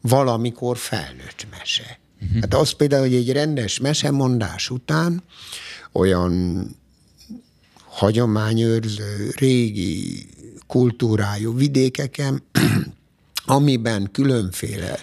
valamikor 0.00 0.76
felnőtt 0.76 1.46
mese. 1.58 1.98
Uh-huh. 2.22 2.40
Hát 2.40 2.54
az 2.54 2.70
például, 2.70 3.02
hogy 3.02 3.14
egy 3.14 3.32
rendes 3.32 3.78
mesemondás 3.78 4.70
után 4.70 5.22
olyan 5.92 6.66
hagyományőrző, 7.88 9.32
régi 9.36 10.26
kultúrájú 10.66 11.56
vidékeken, 11.56 12.42
amiben 13.44 14.08
különféle 14.12 14.98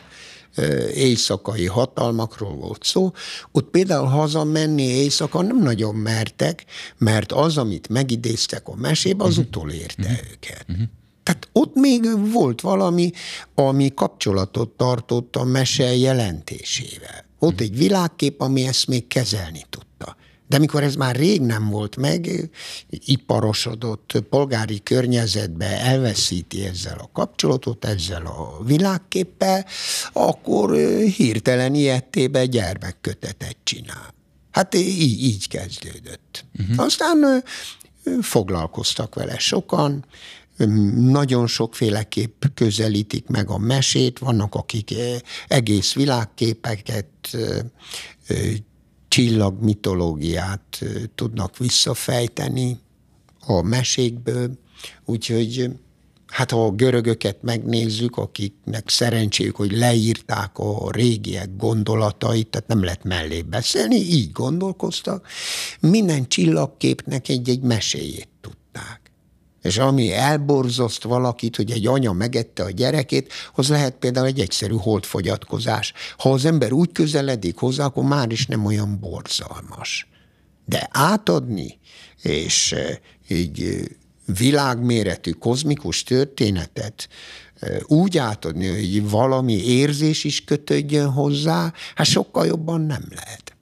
éjszakai 0.93 1.65
hatalmakról 1.65 2.55
volt 2.55 2.84
szó, 2.84 3.12
ott 3.51 3.70
például 3.70 4.08
hazamenni 4.08 4.84
éjszaka 4.84 5.41
nem 5.41 5.62
nagyon 5.62 5.96
mertek, 5.96 6.65
mert 6.98 7.31
az, 7.31 7.58
amit 7.58 7.89
megidéztek 7.89 8.67
a 8.67 8.75
mesébe, 8.75 9.24
az 9.24 9.29
uh-huh. 9.29 9.46
utolérte 9.46 10.01
uh-huh. 10.01 10.31
őket. 10.31 10.65
Uh-huh. 10.70 10.86
Tehát 11.24 11.50
ott 11.51 11.75
még 11.75 12.31
volt 12.31 12.62
valami, 12.62 13.12
ami 13.55 13.93
kapcsolatot 13.93 14.70
tartott 14.70 15.36
a 15.36 15.43
mese 15.43 15.96
jelentésével. 15.96 17.25
Ott 17.39 17.60
egy 17.60 17.77
világkép, 17.77 18.41
ami 18.41 18.67
ezt 18.67 18.88
még 18.88 19.08
kezelni 19.08 19.65
tudta. 19.70 19.90
De 20.51 20.58
mikor 20.58 20.84
ez 20.84 20.96
már 20.96 21.15
rég 21.15 21.41
nem 21.41 21.70
volt 21.70 21.96
meg, 21.96 22.50
iparosodott 22.89 24.24
polgári 24.29 24.84
környezetbe 24.84 25.65
elveszíti 25.65 26.65
ezzel 26.65 26.98
a 26.98 27.10
kapcsolatot, 27.13 27.86
ezzel 27.86 28.25
a 28.25 28.63
világképpel, 28.63 29.65
akkor 30.13 30.75
hirtelen 31.15 31.75
ilyettébe 31.75 32.46
gyermekkötetet 32.46 33.55
csinál. 33.63 34.13
Hát 34.51 34.75
így, 34.75 35.24
így 35.24 35.48
kezdődött. 35.48 36.46
Uh-huh. 36.60 36.86
Aztán 36.86 37.43
foglalkoztak 38.22 39.15
vele 39.15 39.38
sokan, 39.38 40.05
nagyon 40.96 41.48
sokféleképp 41.48 42.43
közelítik 42.53 43.27
meg 43.27 43.50
a 43.50 43.58
mesét, 43.58 44.20
vannak 44.20 44.55
akik 44.55 44.93
egész 45.48 45.93
világképeket, 45.93 47.08
csillagmitológiát 49.12 50.84
tudnak 51.15 51.58
visszafejteni 51.58 52.80
a 53.39 53.62
mesékből, 53.62 54.51
úgyhogy 55.06 55.70
hát 56.27 56.51
ha 56.51 56.65
a 56.65 56.72
görögöket 56.72 57.41
megnézzük, 57.41 58.18
akiknek 58.18 58.89
szerencséjük, 58.89 59.56
hogy 59.56 59.72
leírták 59.72 60.58
a 60.58 60.91
régiek 60.91 61.56
gondolatait, 61.58 62.48
tehát 62.48 62.68
nem 62.68 62.84
lehet 62.84 63.03
mellé 63.03 63.41
beszélni, 63.41 63.96
így 63.96 64.32
gondolkoztak, 64.32 65.27
minden 65.80 66.27
csillagképnek 66.27 67.30
egy-egy 67.30 67.62
meséjét 67.62 68.30
tudták. 68.41 69.00
És 69.62 69.77
ami 69.77 70.13
elborzaszt 70.13 71.03
valakit, 71.03 71.56
hogy 71.56 71.72
egy 71.72 71.88
anya 71.88 72.12
megette 72.12 72.63
a 72.63 72.70
gyerekét, 72.70 73.34
az 73.53 73.70
lehet 73.70 73.96
például 73.96 74.25
egy 74.25 74.39
egyszerű 74.39 74.75
holdfogyatkozás. 74.75 75.94
Ha 76.18 76.32
az 76.32 76.46
ember 76.46 76.72
úgy 76.72 76.91
közeledik 76.91 77.58
hozzá, 77.58 77.86
akkor 77.86 78.03
már 78.03 78.32
is 78.32 78.46
nem 78.46 78.65
olyan 78.65 79.00
borzalmas. 79.00 80.08
De 80.65 80.89
átadni, 80.91 81.80
és 82.22 82.72
eh, 82.72 82.98
így 83.27 83.62
eh, 83.62 83.82
világméretű, 84.38 85.32
kozmikus 85.32 86.03
történetet 86.03 87.10
eh, 87.60 87.77
úgy 87.86 88.18
átadni, 88.18 88.68
hogy 88.68 89.10
valami 89.10 89.65
érzés 89.65 90.24
is 90.24 90.44
kötődjön 90.44 91.10
hozzá, 91.10 91.74
hát 91.96 92.08
sokkal 92.08 92.46
jobban 92.46 92.82
nem 92.82 93.03
lehet. 93.10 93.56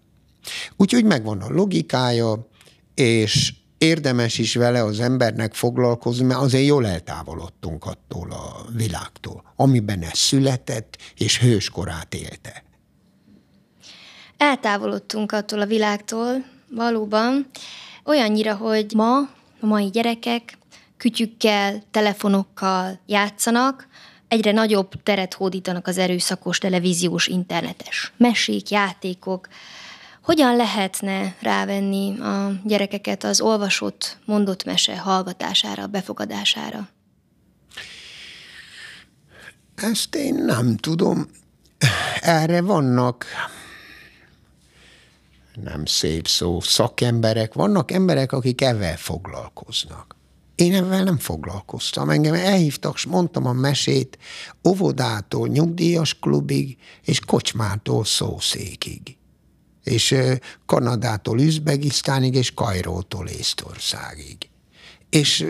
Úgyhogy 0.77 1.03
megvan 1.03 1.41
a 1.41 1.49
logikája, 1.49 2.47
és 2.95 3.53
érdemes 3.79 4.37
is 4.37 4.55
vele 4.55 4.83
az 4.83 4.99
embernek 4.99 5.53
foglalkozni, 5.53 6.25
mert 6.25 6.39
azért 6.39 6.65
jól 6.65 6.87
eltávolodtunk 6.87 7.85
attól 7.85 8.31
a 8.31 8.65
világtól, 8.75 9.43
amiben 9.55 10.01
ez 10.01 10.17
született, 10.17 10.97
és 11.15 11.39
hőskorát 11.39 12.13
élte. 12.13 12.63
Eltávolodtunk 14.37 15.31
attól 15.31 15.61
a 15.61 15.65
világtól, 15.65 16.45
valóban, 16.69 17.49
olyannyira, 18.05 18.55
hogy 18.55 18.91
ma 18.95 19.17
a 19.61 19.65
mai 19.65 19.89
gyerekek 19.89 20.57
kütyükkel, 20.97 21.83
telefonokkal 21.91 22.99
játszanak, 23.05 23.87
egyre 24.27 24.51
nagyobb 24.51 25.03
teret 25.03 25.33
hódítanak 25.33 25.87
az 25.87 25.97
erőszakos 25.97 26.57
televíziós, 26.57 27.27
internetes 27.27 28.13
mesék, 28.17 28.69
játékok, 28.69 29.47
hogyan 30.29 30.55
lehetne 30.55 31.35
rávenni 31.41 32.19
a 32.19 32.51
gyerekeket 32.63 33.23
az 33.23 33.41
olvasott, 33.41 34.17
mondott 34.25 34.63
mese 34.63 34.97
hallgatására, 34.97 35.87
befogadására? 35.87 36.89
Ezt 39.75 40.15
én 40.15 40.35
nem 40.35 40.77
tudom. 40.77 41.27
Erre 42.21 42.61
vannak 42.61 43.25
nem 45.63 45.85
szép 45.85 46.27
szó, 46.27 46.59
szakemberek, 46.59 47.53
vannak 47.53 47.91
emberek, 47.91 48.31
akik 48.31 48.61
ezzel 48.61 48.97
foglalkoznak. 48.97 50.15
Én 50.55 50.73
ezzel 50.73 51.03
nem 51.03 51.17
foglalkoztam. 51.17 52.09
Engem 52.09 52.33
elhívtak, 52.33 52.95
és 52.95 53.05
mondtam 53.05 53.45
a 53.45 53.53
mesét 53.53 54.17
óvodától 54.67 55.47
nyugdíjas 55.47 56.19
klubig, 56.19 56.77
és 57.03 57.19
kocsmától 57.19 58.05
szószékig 58.05 59.18
és 59.89 60.15
Kanadától 60.65 61.39
Üzbegisztánig, 61.39 62.35
és 62.35 62.53
Kajrótól 62.53 63.27
Észtországig. 63.27 64.37
És 65.09 65.45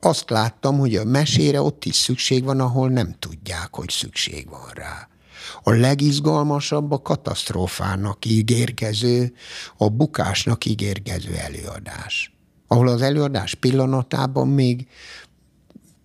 azt 0.00 0.30
láttam, 0.30 0.78
hogy 0.78 0.96
a 0.96 1.04
mesére 1.04 1.60
ott 1.60 1.84
is 1.84 1.94
szükség 1.94 2.44
van, 2.44 2.60
ahol 2.60 2.88
nem 2.88 3.14
tudják, 3.18 3.68
hogy 3.70 3.88
szükség 3.90 4.48
van 4.48 4.70
rá. 4.74 5.08
A 5.62 5.70
legizgalmasabb 5.70 6.92
a 6.92 7.02
katasztrófának 7.02 8.24
ígérkező, 8.24 9.32
a 9.76 9.88
bukásnak 9.88 10.64
ígérkező 10.64 11.34
előadás. 11.34 12.34
Ahol 12.66 12.88
az 12.88 13.02
előadás 13.02 13.54
pillanatában 13.54 14.48
még 14.48 14.86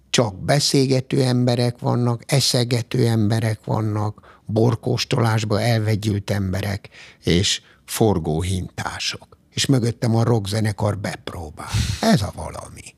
csak 0.09 0.43
beszélgető 0.43 1.21
emberek 1.21 1.79
vannak, 1.79 2.23
eszegető 2.25 3.07
emberek 3.07 3.59
vannak, 3.65 4.40
borkóstolásba 4.51 5.61
elvegyült 5.61 6.31
emberek 6.31 6.89
és 7.23 7.61
forgóhintások. 7.85 9.37
És 9.49 9.65
mögöttem 9.65 10.15
a 10.15 10.23
rockzenekar 10.23 10.97
bepróbál. 10.97 11.69
Ez 12.01 12.21
a 12.21 12.31
valami. 12.35 12.95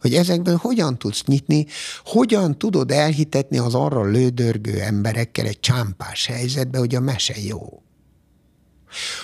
Hogy 0.00 0.14
ezekből 0.14 0.56
hogyan 0.56 0.98
tudsz 0.98 1.24
nyitni, 1.24 1.66
hogyan 2.04 2.58
tudod 2.58 2.90
elhitetni 2.90 3.58
az 3.58 3.74
arra 3.74 4.04
lődörgő 4.04 4.80
emberekkel 4.80 5.46
egy 5.46 5.60
csámpás 5.60 6.26
helyzetbe, 6.26 6.78
hogy 6.78 6.94
a 6.94 7.00
mese 7.00 7.34
jó. 7.40 7.82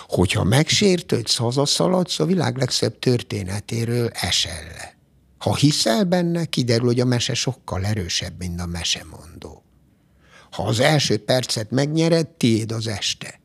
Hogyha 0.06 0.44
megsértődsz, 0.44 1.36
hazaszaladsz, 1.36 2.20
a 2.20 2.26
világ 2.26 2.56
legszebb 2.56 2.98
történetéről 2.98 4.08
esel 4.08 4.64
le. 4.76 4.96
Ha 5.38 5.56
hiszel 5.56 6.04
benne, 6.04 6.44
kiderül, 6.44 6.86
hogy 6.86 7.00
a 7.00 7.04
mese 7.04 7.34
sokkal 7.34 7.84
erősebb, 7.84 8.38
mint 8.38 8.60
a 8.60 8.66
mesemondó. 8.66 9.62
Ha 10.52 10.62
az 10.62 10.80
első 10.80 11.24
percet 11.24 11.70
megnyered, 11.70 12.26
tiéd 12.26 12.72
az 12.72 12.86
este. 12.86 13.40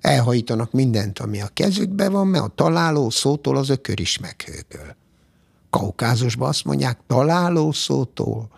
Elhajítanak 0.00 0.72
mindent, 0.72 1.18
ami 1.18 1.40
a 1.40 1.48
kezükben 1.54 2.12
van, 2.12 2.26
mert 2.26 2.44
a 2.44 2.52
találó 2.54 3.10
szótól 3.10 3.56
az 3.56 3.68
ökör 3.68 4.00
is 4.00 4.18
meghőköl. 4.18 4.96
Kaukázusban 5.70 6.48
azt 6.48 6.64
mondják, 6.64 6.98
találó 7.06 7.72
szótól 7.72 8.50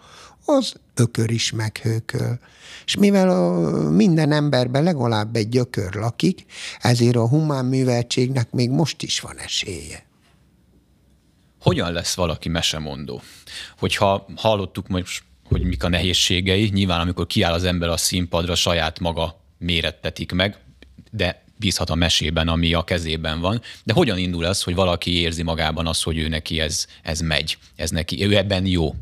az 0.44 0.74
ökör 0.94 1.30
is 1.30 1.52
meghőköl. 1.52 2.38
És 2.84 2.96
mivel 2.96 3.30
a 3.30 3.90
minden 3.90 4.32
emberben 4.32 4.82
legalább 4.82 5.36
egy 5.36 5.56
ökör 5.56 5.94
lakik, 5.94 6.44
ezért 6.80 7.16
a 7.16 7.28
humán 7.28 7.64
műveltségnek 7.64 8.50
még 8.50 8.70
most 8.70 9.02
is 9.02 9.20
van 9.20 9.38
esélye. 9.38 10.04
Hogyan 11.60 11.92
lesz 11.92 12.14
valaki 12.14 12.48
mesemondó? 12.48 13.22
Hogyha 13.78 14.26
hallottuk 14.36 14.88
most 14.88 15.22
hogy 15.50 15.62
mik 15.62 15.84
a 15.84 15.88
nehézségei. 15.88 16.70
Nyilván, 16.72 17.00
amikor 17.00 17.26
kiáll 17.26 17.52
az 17.52 17.64
ember 17.64 17.88
a 17.88 17.96
színpadra, 17.96 18.54
saját 18.54 18.98
maga 18.98 19.40
mérettetik 19.58 20.32
meg, 20.32 20.58
de 21.10 21.42
bízhat 21.56 21.90
a 21.90 21.94
mesében, 21.94 22.48
ami 22.48 22.74
a 22.74 22.84
kezében 22.84 23.40
van. 23.40 23.60
De 23.84 23.92
hogyan 23.92 24.18
indul 24.18 24.44
az, 24.44 24.62
hogy 24.62 24.74
valaki 24.74 25.20
érzi 25.20 25.42
magában 25.42 25.86
azt, 25.86 26.02
hogy 26.02 26.18
ő 26.18 26.28
neki 26.28 26.60
ez, 26.60 26.86
ez 27.02 27.20
megy, 27.20 27.58
ez 27.76 27.90
neki, 27.90 28.24
ő 28.24 28.36
ebben 28.36 28.66
jó? 28.66 28.94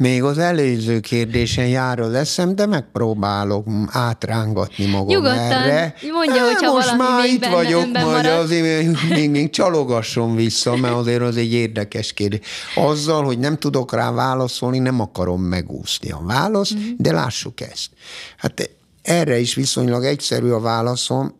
Még 0.00 0.22
az 0.22 0.38
előző 0.38 1.00
kérdésen 1.00 1.68
jár 1.68 2.00
az 2.00 2.12
eszem, 2.12 2.54
de 2.54 2.66
megpróbálok 2.66 3.66
átrángatni 3.86 4.86
magam 4.86 5.06
Nyugodtan, 5.06 5.38
erre. 5.38 5.94
mondja, 6.12 6.44
hogyha 6.44 6.72
Most 6.72 6.90
valami 6.90 7.12
már 7.12 7.22
még 7.22 7.32
itt 7.32 7.40
benne 7.40 7.54
vagyok, 7.54 7.92
majd 7.92 8.04
marad. 8.04 8.38
azért 8.38 9.08
még, 9.08 9.30
még 9.30 9.50
csalogasson 9.50 10.36
vissza, 10.36 10.76
mert 10.76 10.94
azért 10.94 11.22
az 11.22 11.36
egy 11.36 11.52
érdekes 11.52 12.12
kérdés. 12.12 12.40
Azzal, 12.74 13.24
hogy 13.24 13.38
nem 13.38 13.58
tudok 13.58 13.92
rá 13.92 14.12
válaszolni, 14.12 14.78
nem 14.78 15.00
akarom 15.00 15.42
megúszni 15.42 16.10
a 16.10 16.20
választ, 16.24 16.74
mm. 16.74 16.90
de 16.96 17.12
lássuk 17.12 17.60
ezt. 17.60 17.90
Hát 18.36 18.70
erre 19.02 19.38
is 19.38 19.54
viszonylag 19.54 20.04
egyszerű 20.04 20.50
a 20.50 20.60
válaszom, 20.60 21.34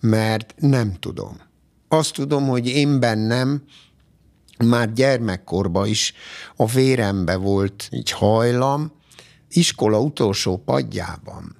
mert 0.00 0.54
nem 0.56 0.94
tudom. 1.00 1.36
Azt 1.88 2.12
tudom, 2.12 2.48
hogy 2.48 2.66
én 2.66 3.00
bennem 3.00 3.62
már 4.64 4.92
gyermekkorban 4.92 5.86
is 5.86 6.14
a 6.56 6.66
vérembe 6.66 7.36
volt 7.36 7.88
egy 7.90 8.10
hajlam, 8.10 8.92
iskola 9.48 10.00
utolsó 10.00 10.56
padjában. 10.56 11.56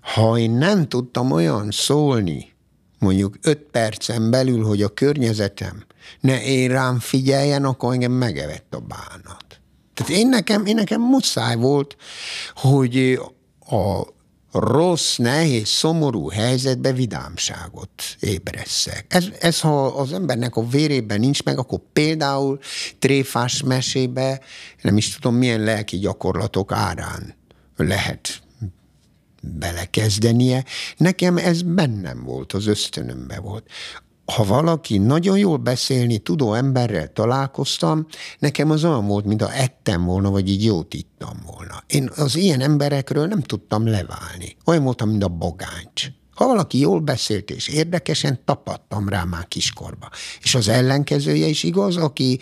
Ha 0.00 0.38
én 0.38 0.50
nem 0.50 0.88
tudtam 0.88 1.30
olyan 1.30 1.70
szólni, 1.70 2.54
mondjuk 2.98 3.36
öt 3.42 3.58
percen 3.58 4.30
belül, 4.30 4.64
hogy 4.64 4.82
a 4.82 4.88
környezetem 4.88 5.84
ne 6.20 6.44
én 6.44 6.68
rám 6.68 6.98
figyeljen, 6.98 7.64
akkor 7.64 7.92
engem 7.92 8.12
megevett 8.12 8.74
a 8.74 8.80
bánat. 8.80 9.60
Tehát 9.94 10.12
én 10.12 10.28
nekem, 10.28 10.66
én 10.66 10.74
nekem 10.74 11.00
muszáj 11.00 11.56
volt, 11.56 11.96
hogy 12.54 13.20
a 13.70 14.14
rossz, 14.58 15.16
nehéz, 15.16 15.68
szomorú 15.68 16.28
helyzetbe 16.28 16.92
vidámságot 16.92 18.02
ébresszek. 18.20 19.04
Ez, 19.08 19.28
ez, 19.40 19.60
ha 19.60 19.86
az 19.86 20.12
embernek 20.12 20.56
a 20.56 20.68
vérében 20.68 21.20
nincs 21.20 21.42
meg, 21.42 21.58
akkor 21.58 21.80
például 21.92 22.58
tréfás 22.98 23.62
mesébe, 23.62 24.40
nem 24.82 24.96
is 24.96 25.14
tudom 25.14 25.34
milyen 25.34 25.60
lelki 25.60 25.98
gyakorlatok 25.98 26.72
árán 26.72 27.34
lehet 27.76 28.40
belekezdenie. 29.40 30.64
Nekem 30.96 31.36
ez 31.36 31.62
bennem 31.62 32.24
volt, 32.24 32.52
az 32.52 32.66
ösztönömbe 32.66 33.40
volt 33.40 33.70
ha 34.26 34.44
valaki 34.44 34.98
nagyon 34.98 35.38
jól 35.38 35.56
beszélni 35.56 36.18
tudó 36.18 36.54
emberrel 36.54 37.12
találkoztam, 37.12 38.06
nekem 38.38 38.70
az 38.70 38.84
olyan 38.84 39.06
volt, 39.06 39.24
mint 39.24 39.42
a 39.42 39.54
ettem 39.54 40.04
volna, 40.04 40.30
vagy 40.30 40.48
így 40.48 40.64
jót 40.64 40.94
ittam 40.94 41.36
volna. 41.46 41.82
Én 41.86 42.10
az 42.16 42.36
ilyen 42.36 42.60
emberekről 42.60 43.26
nem 43.26 43.40
tudtam 43.40 43.86
leválni. 43.86 44.56
Olyan 44.64 44.82
voltam, 44.82 45.08
mint 45.08 45.24
a 45.24 45.28
bogáncs. 45.28 46.06
Ha 46.34 46.46
valaki 46.46 46.78
jól 46.78 47.00
beszélt 47.00 47.50
és 47.50 47.68
érdekesen, 47.68 48.40
tapadtam 48.44 49.08
rá 49.08 49.24
már 49.24 49.48
kiskorba. 49.48 50.08
És 50.42 50.54
az 50.54 50.68
ellenkezője 50.68 51.46
is 51.46 51.62
igaz, 51.62 51.96
aki 51.96 52.38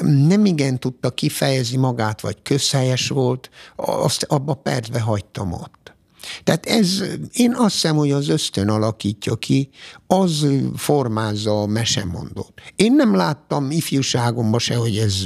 nem 0.00 0.44
igen 0.44 0.78
tudta 0.78 1.10
kifejezni 1.10 1.76
magát, 1.76 2.20
vagy 2.20 2.42
közhelyes 2.42 3.08
volt, 3.08 3.50
azt 3.76 4.22
abba 4.22 4.54
percbe 4.54 5.00
hagytam 5.00 5.52
ott. 5.52 5.89
Tehát 6.44 6.66
ez, 6.66 7.02
én 7.32 7.54
azt 7.54 7.72
hiszem, 7.72 7.96
hogy 7.96 8.10
az 8.10 8.28
ösztön 8.28 8.68
alakítja 8.68 9.36
ki, 9.36 9.70
az 10.06 10.46
formázza 10.76 11.62
a 11.62 11.66
mesemondót. 11.66 12.52
Én 12.76 12.92
nem 12.92 13.14
láttam 13.14 13.70
ifjúságomban 13.70 14.60
se, 14.60 14.74
hogy 14.74 14.96
ez 14.96 15.24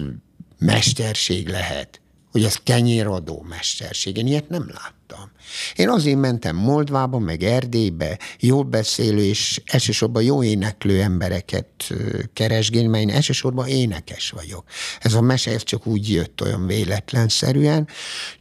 mesterség 0.58 1.48
lehet, 1.48 2.00
hogy 2.34 2.44
ez 2.44 2.56
kenyéradó 2.62 3.44
mesterség. 3.48 4.16
Én 4.16 4.26
ilyet 4.26 4.48
nem 4.48 4.66
láttam. 4.66 5.30
Én 5.76 5.88
azért 5.88 6.18
mentem 6.18 6.56
Moldvába, 6.56 7.18
meg 7.18 7.42
Erdélybe, 7.42 8.18
jól 8.40 8.62
beszélő 8.62 9.24
és 9.24 9.62
elsősorban 9.66 10.22
jó 10.22 10.42
éneklő 10.42 11.02
embereket 11.02 11.94
keresgélni, 12.32 12.88
mert 12.88 13.02
én 13.02 13.10
elsősorban 13.10 13.66
énekes 13.66 14.30
vagyok. 14.30 14.64
Ez 15.00 15.14
a 15.14 15.20
mese 15.20 15.50
ez 15.50 15.62
csak 15.62 15.86
úgy 15.86 16.10
jött 16.10 16.40
olyan 16.40 16.66
véletlenszerűen, 16.66 17.88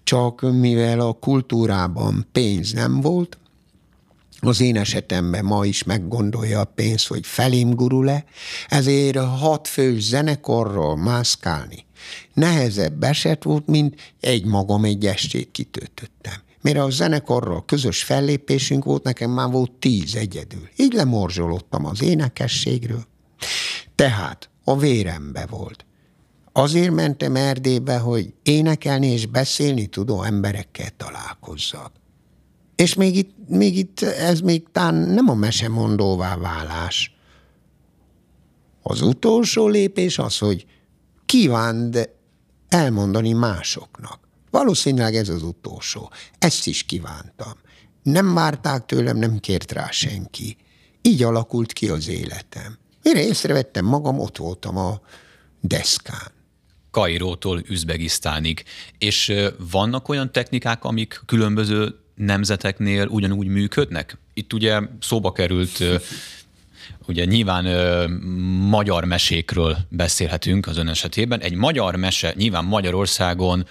csak 0.03 0.41
mivel 0.41 0.99
a 0.99 1.13
kultúrában 1.13 2.27
pénz 2.31 2.71
nem 2.71 3.01
volt, 3.01 3.37
az 4.39 4.61
én 4.61 4.77
esetemben 4.77 5.45
ma 5.45 5.65
is 5.65 5.83
meggondolja 5.83 6.59
a 6.59 6.65
pénz, 6.65 7.07
hogy 7.07 7.25
felém 7.25 7.69
gurul-e, 7.69 8.25
ezért 8.67 9.17
hat 9.17 9.67
fő 9.67 9.99
zenekarral 9.99 10.95
mászkálni 10.95 11.85
nehezebb 12.33 13.03
eset 13.03 13.43
volt, 13.43 13.67
mint 13.67 14.15
egy 14.19 14.45
magam 14.45 14.83
egy 14.83 15.05
estét 15.05 15.51
kitöltöttem. 15.51 16.41
Mire 16.61 16.83
a 16.83 16.89
zenekarral 16.89 17.65
közös 17.65 18.03
fellépésünk 18.03 18.83
volt, 18.83 19.03
nekem 19.03 19.31
már 19.31 19.51
volt 19.51 19.71
tíz 19.71 20.15
egyedül. 20.15 20.69
Így 20.75 20.93
lemorzsolottam 20.93 21.85
az 21.85 22.01
énekességről. 22.01 23.05
Tehát 23.95 24.49
a 24.63 24.77
vérembe 24.77 25.45
volt. 25.45 25.85
Azért 26.51 26.91
mentem 26.91 27.35
Erdélybe, 27.35 27.97
hogy 27.97 28.33
énekelni 28.43 29.07
és 29.07 29.25
beszélni 29.25 29.85
tudó 29.85 30.23
emberekkel 30.23 30.89
találkozzak. 30.97 31.91
És 32.75 32.93
még 32.93 33.15
itt, 33.15 33.35
még 33.47 33.77
itt 33.77 34.01
ez 34.01 34.39
még 34.39 34.63
tán 34.71 34.95
nem 34.95 35.29
a 35.29 35.33
mesemondóvá 35.33 36.37
válás. 36.37 37.15
Az 38.81 39.01
utolsó 39.01 39.67
lépés 39.67 40.19
az, 40.19 40.37
hogy 40.37 40.65
kívánd 41.33 42.09
elmondani 42.69 43.31
másoknak. 43.31 44.19
Valószínűleg 44.51 45.15
ez 45.15 45.29
az 45.29 45.43
utolsó. 45.43 46.11
Ezt 46.39 46.67
is 46.67 46.83
kívántam. 46.83 47.53
Nem 48.03 48.33
várták 48.33 48.85
tőlem, 48.85 49.17
nem 49.17 49.39
kért 49.39 49.71
rá 49.71 49.89
senki. 49.91 50.57
Így 51.01 51.23
alakult 51.23 51.73
ki 51.73 51.89
az 51.89 52.07
életem. 52.07 52.77
Mire 53.03 53.23
észrevettem 53.23 53.85
magam, 53.85 54.19
ott 54.19 54.37
voltam 54.37 54.77
a 54.77 55.01
deszkán. 55.61 56.31
Kairótól 56.91 57.61
Üzbegisztánig. 57.67 58.63
És 58.97 59.33
vannak 59.71 60.09
olyan 60.09 60.31
technikák, 60.31 60.83
amik 60.83 61.21
különböző 61.25 61.95
nemzeteknél 62.15 63.07
ugyanúgy 63.07 63.47
működnek? 63.47 64.17
Itt 64.33 64.53
ugye 64.53 64.79
szóba 64.99 65.31
került 65.31 65.83
ugye 67.07 67.25
nyilván 67.25 67.65
ö, 67.65 68.07
magyar 68.69 69.05
mesékről 69.05 69.77
beszélhetünk 69.89 70.67
az 70.67 70.77
ön 70.77 70.87
esetében. 70.87 71.39
Egy 71.39 71.55
magyar 71.55 71.95
mese 71.95 72.33
nyilván 72.35 72.65
Magyarországon 72.65 73.65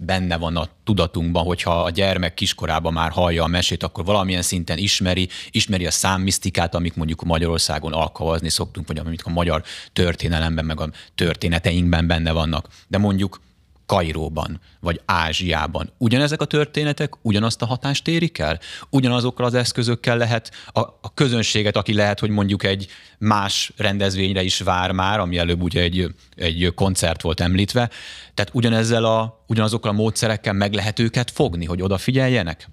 benne 0.00 0.36
van 0.36 0.56
a 0.56 0.68
tudatunkban, 0.84 1.44
hogyha 1.44 1.82
a 1.82 1.90
gyermek 1.90 2.34
kiskorában 2.34 2.92
már 2.92 3.10
hallja 3.10 3.42
a 3.42 3.46
mesét, 3.46 3.82
akkor 3.82 4.04
valamilyen 4.04 4.42
szinten 4.42 4.78
ismeri, 4.78 5.28
ismeri 5.50 5.86
a 5.86 5.90
számmisztikát, 5.90 6.74
amik 6.74 6.94
mondjuk 6.94 7.24
Magyarországon 7.24 7.92
alkalmazni 7.92 8.48
szoktunk, 8.48 8.86
vagy 8.86 8.98
amik 8.98 9.26
a 9.26 9.30
magyar 9.30 9.62
történelemben, 9.92 10.64
meg 10.64 10.80
a 10.80 10.90
történeteinkben 11.14 12.06
benne 12.06 12.32
vannak. 12.32 12.68
De 12.88 12.98
mondjuk 12.98 13.40
Kairóban, 13.88 14.60
vagy 14.80 15.00
Ázsiában. 15.04 15.92
Ugyanezek 15.98 16.40
a 16.40 16.44
történetek 16.44 17.12
ugyanazt 17.22 17.62
a 17.62 17.66
hatást 17.66 18.08
érik 18.08 18.38
el? 18.38 18.58
Ugyanazokkal 18.90 19.46
az 19.46 19.54
eszközökkel 19.54 20.16
lehet 20.16 20.50
a, 20.66 20.80
a 20.80 21.14
közönséget, 21.14 21.76
aki 21.76 21.94
lehet, 21.94 22.20
hogy 22.20 22.30
mondjuk 22.30 22.64
egy 22.64 22.86
más 23.18 23.72
rendezvényre 23.76 24.42
is 24.42 24.60
vár 24.60 24.92
már, 24.92 25.20
ami 25.20 25.38
előbb 25.38 25.62
ugye 25.62 25.80
egy, 25.80 26.14
egy 26.34 26.72
koncert 26.74 27.22
volt 27.22 27.40
említve, 27.40 27.90
tehát 28.34 28.54
ugyanezzel 28.54 29.04
a, 29.04 29.44
ugyanazokkal 29.46 29.90
a 29.90 29.94
módszerekkel 29.94 30.52
meg 30.52 30.72
lehet 30.72 30.98
őket 30.98 31.30
fogni, 31.30 31.64
hogy 31.64 31.82
odafigyeljenek? 31.82 32.68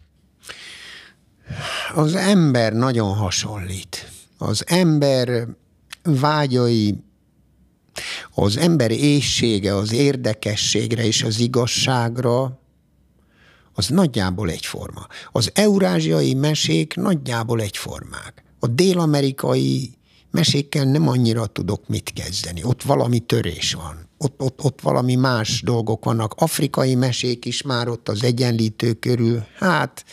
Az 1.93 2.15
ember 2.15 2.73
nagyon 2.73 3.15
hasonlít. 3.15 4.11
Az 4.37 4.63
ember 4.67 5.47
vágyai 6.03 7.03
az 8.35 8.57
ember 8.57 8.91
éjsége 8.91 9.75
az 9.75 9.93
érdekességre 9.93 11.05
és 11.05 11.23
az 11.23 11.39
igazságra, 11.39 12.59
az 13.73 13.87
nagyjából 13.87 14.49
egyforma. 14.49 15.07
Az 15.31 15.51
eurázsiai 15.53 16.33
mesék 16.33 16.95
nagyjából 16.95 17.61
egyformák. 17.61 18.43
A 18.59 18.67
dél-amerikai 18.67 19.97
mesékkel 20.31 20.85
nem 20.85 21.07
annyira 21.07 21.45
tudok 21.45 21.87
mit 21.87 22.13
kezdeni. 22.13 22.63
Ott 22.63 22.83
valami 22.83 23.19
törés 23.19 23.73
van. 23.73 24.09
Ott, 24.17 24.41
ott, 24.41 24.63
ott 24.63 24.81
valami 24.81 25.15
más 25.15 25.61
dolgok 25.61 26.05
vannak. 26.05 26.33
Afrikai 26.37 26.95
mesék 26.95 27.45
is 27.45 27.61
már 27.61 27.87
ott 27.87 28.09
az 28.09 28.23
egyenlítő 28.23 28.93
körül. 28.93 29.45
Hát 29.57 30.05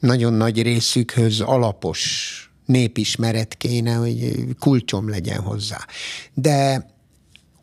nagyon 0.00 0.32
nagy 0.32 0.62
részükhöz 0.62 1.40
alapos 1.40 2.45
népismeret 2.66 3.56
kéne, 3.56 3.94
hogy 3.94 4.46
kulcsom 4.58 5.08
legyen 5.08 5.40
hozzá. 5.40 5.86
De 6.34 6.90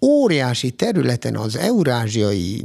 óriási 0.02 0.72
területen 0.72 1.36
az 1.36 1.56
eurázsiai 1.56 2.64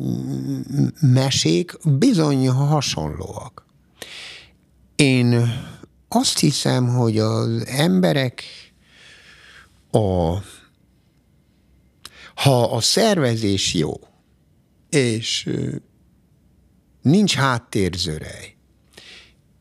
mesék 1.01 1.77
bizony 1.85 2.49
hasonlóak. 2.49 3.67
Én 4.97 5.53
azt 6.09 6.39
hiszem, 6.39 6.89
hogy 6.89 7.19
az 7.19 7.67
emberek 7.67 8.43
a, 9.91 10.37
ha 12.35 12.63
a 12.63 12.81
szervezés 12.81 13.75
jó, 13.75 13.93
és 14.91 15.49
nincs 17.03 17.35
háttérzörej, 17.35 18.57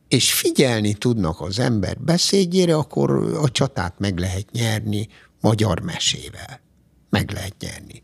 és 0.08 0.34
figyelni 0.34 0.94
tudnak 0.94 1.42
az 1.42 1.60
ember 1.60 1.98
beszédjére, 2.00 2.76
akkor 2.76 3.12
a 3.42 3.50
csatát 3.50 4.00
meg 4.00 4.20
lehet 4.20 4.52
nyerni 4.52 5.08
magyar 5.42 5.80
mesével. 5.80 6.62
Meg 7.10 7.32
lehet 7.32 7.56
nyerni. 7.60 8.02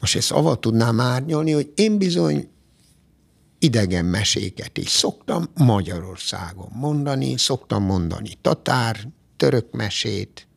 Most 0.00 0.16
ezt 0.16 0.32
ava 0.32 0.54
tudnám 0.54 1.00
árnyalni, 1.00 1.52
hogy 1.52 1.72
én 1.74 1.98
bizony 1.98 2.48
idegen 3.58 4.04
meséket 4.04 4.78
is 4.78 4.88
szoktam 4.88 5.48
Magyarországon 5.54 6.68
mondani, 6.72 7.36
szoktam 7.36 7.84
mondani 7.84 8.30
tatár, 8.40 9.08
török 9.36 9.72
mesét, 9.72 10.48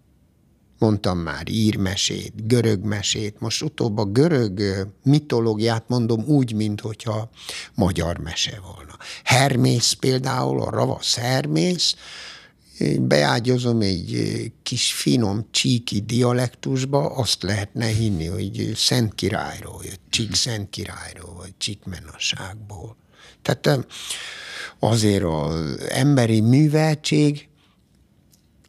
mondtam 0.78 1.18
már 1.18 1.50
írmesét, 1.50 2.48
görög 2.48 2.84
mesét, 2.84 3.40
most 3.40 3.64
utóbb 3.64 3.98
a 3.98 4.06
görög 4.06 4.62
mitológiát 5.04 5.90
mondom 5.90 6.24
úgy, 6.26 6.54
mint 6.54 6.82
hogyha 6.82 7.30
magyar 7.76 8.18
mese 8.18 8.60
volna. 8.62 8.91
Hermész 9.24 9.92
például, 9.92 10.62
a 10.62 10.70
ravasz 10.70 11.16
Hermész, 11.16 11.96
beágyazom 13.00 13.82
egy 13.82 14.52
kis 14.64 14.94
finom 14.94 15.48
csíki 15.52 16.00
dialektusba, 16.00 17.16
azt 17.16 17.44
lehetne 17.44 17.86
hinni, 17.86 18.26
hogy 18.26 18.72
Szent 18.76 19.16
Királyról 19.16 19.82
jött, 19.84 20.02
Csík 20.10 20.36
Szent 20.36 20.70
Királyról, 20.70 21.34
vagy 21.34 21.54
Csíkmenaságból. 21.58 22.96
Tehát 23.42 23.86
azért 24.80 25.24
az 25.24 25.80
emberi 25.90 26.40
műveltség 26.40 27.50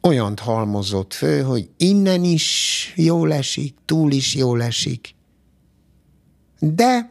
olyant 0.01 0.41
halmozott 0.41 1.15
fő, 1.15 1.43
hogy 1.43 1.69
innen 1.77 2.25
is 2.25 2.93
jól 2.97 3.33
esik, 3.33 3.75
túl 3.85 4.13
is 4.13 4.35
jól 4.35 4.63
esik. 4.63 5.15
De 6.59 7.11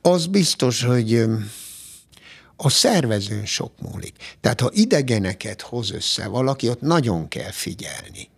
az 0.00 0.26
biztos, 0.26 0.82
hogy 0.82 1.24
a 2.62 2.68
szervezőn 2.68 3.46
sok 3.46 3.72
múlik. 3.78 4.16
Tehát 4.40 4.60
ha 4.60 4.70
idegeneket 4.72 5.60
hoz 5.60 5.90
össze 5.90 6.28
valaki, 6.28 6.68
ott 6.68 6.80
nagyon 6.80 7.28
kell 7.28 7.50
figyelni. 7.50 8.28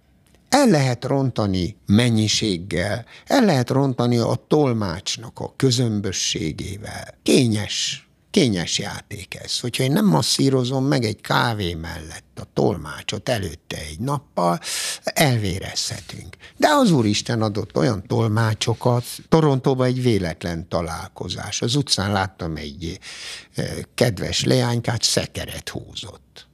El 0.49 0.69
lehet 0.69 1.05
rontani 1.05 1.77
mennyiséggel, 1.87 3.05
el 3.27 3.45
lehet 3.45 3.71
rontani 3.71 4.17
a 4.17 4.45
tolmácsnak 4.49 5.39
a 5.39 5.53
közömbösségével. 5.57 7.15
Kényes 7.23 8.09
kényes 8.33 8.79
játék 8.79 9.35
ez. 9.35 9.61
Hogyha 9.61 9.83
én 9.83 9.93
nem 9.93 10.07
masszírozom 10.07 10.85
meg 10.85 11.05
egy 11.05 11.21
kávé 11.21 11.75
mellett 11.75 12.39
a 12.41 12.47
tolmácsot 12.53 13.29
előtte 13.29 13.77
egy 13.77 13.99
nappal, 13.99 14.61
elvérezhetünk. 15.05 16.37
De 16.57 16.69
az 16.69 16.91
Úristen 16.91 17.43
adott 17.43 17.77
olyan 17.77 18.07
tolmácsokat, 18.07 19.05
Torontóban 19.29 19.87
egy 19.87 20.03
véletlen 20.03 20.69
találkozás. 20.69 21.63
Az 21.63 21.75
utcán 21.75 22.13
láttam 22.13 22.57
egy 22.57 22.99
eh, 23.55 23.71
kedves 23.95 24.45
leánykát, 24.45 25.03
szekeret 25.03 25.69
húzott. 25.69 26.47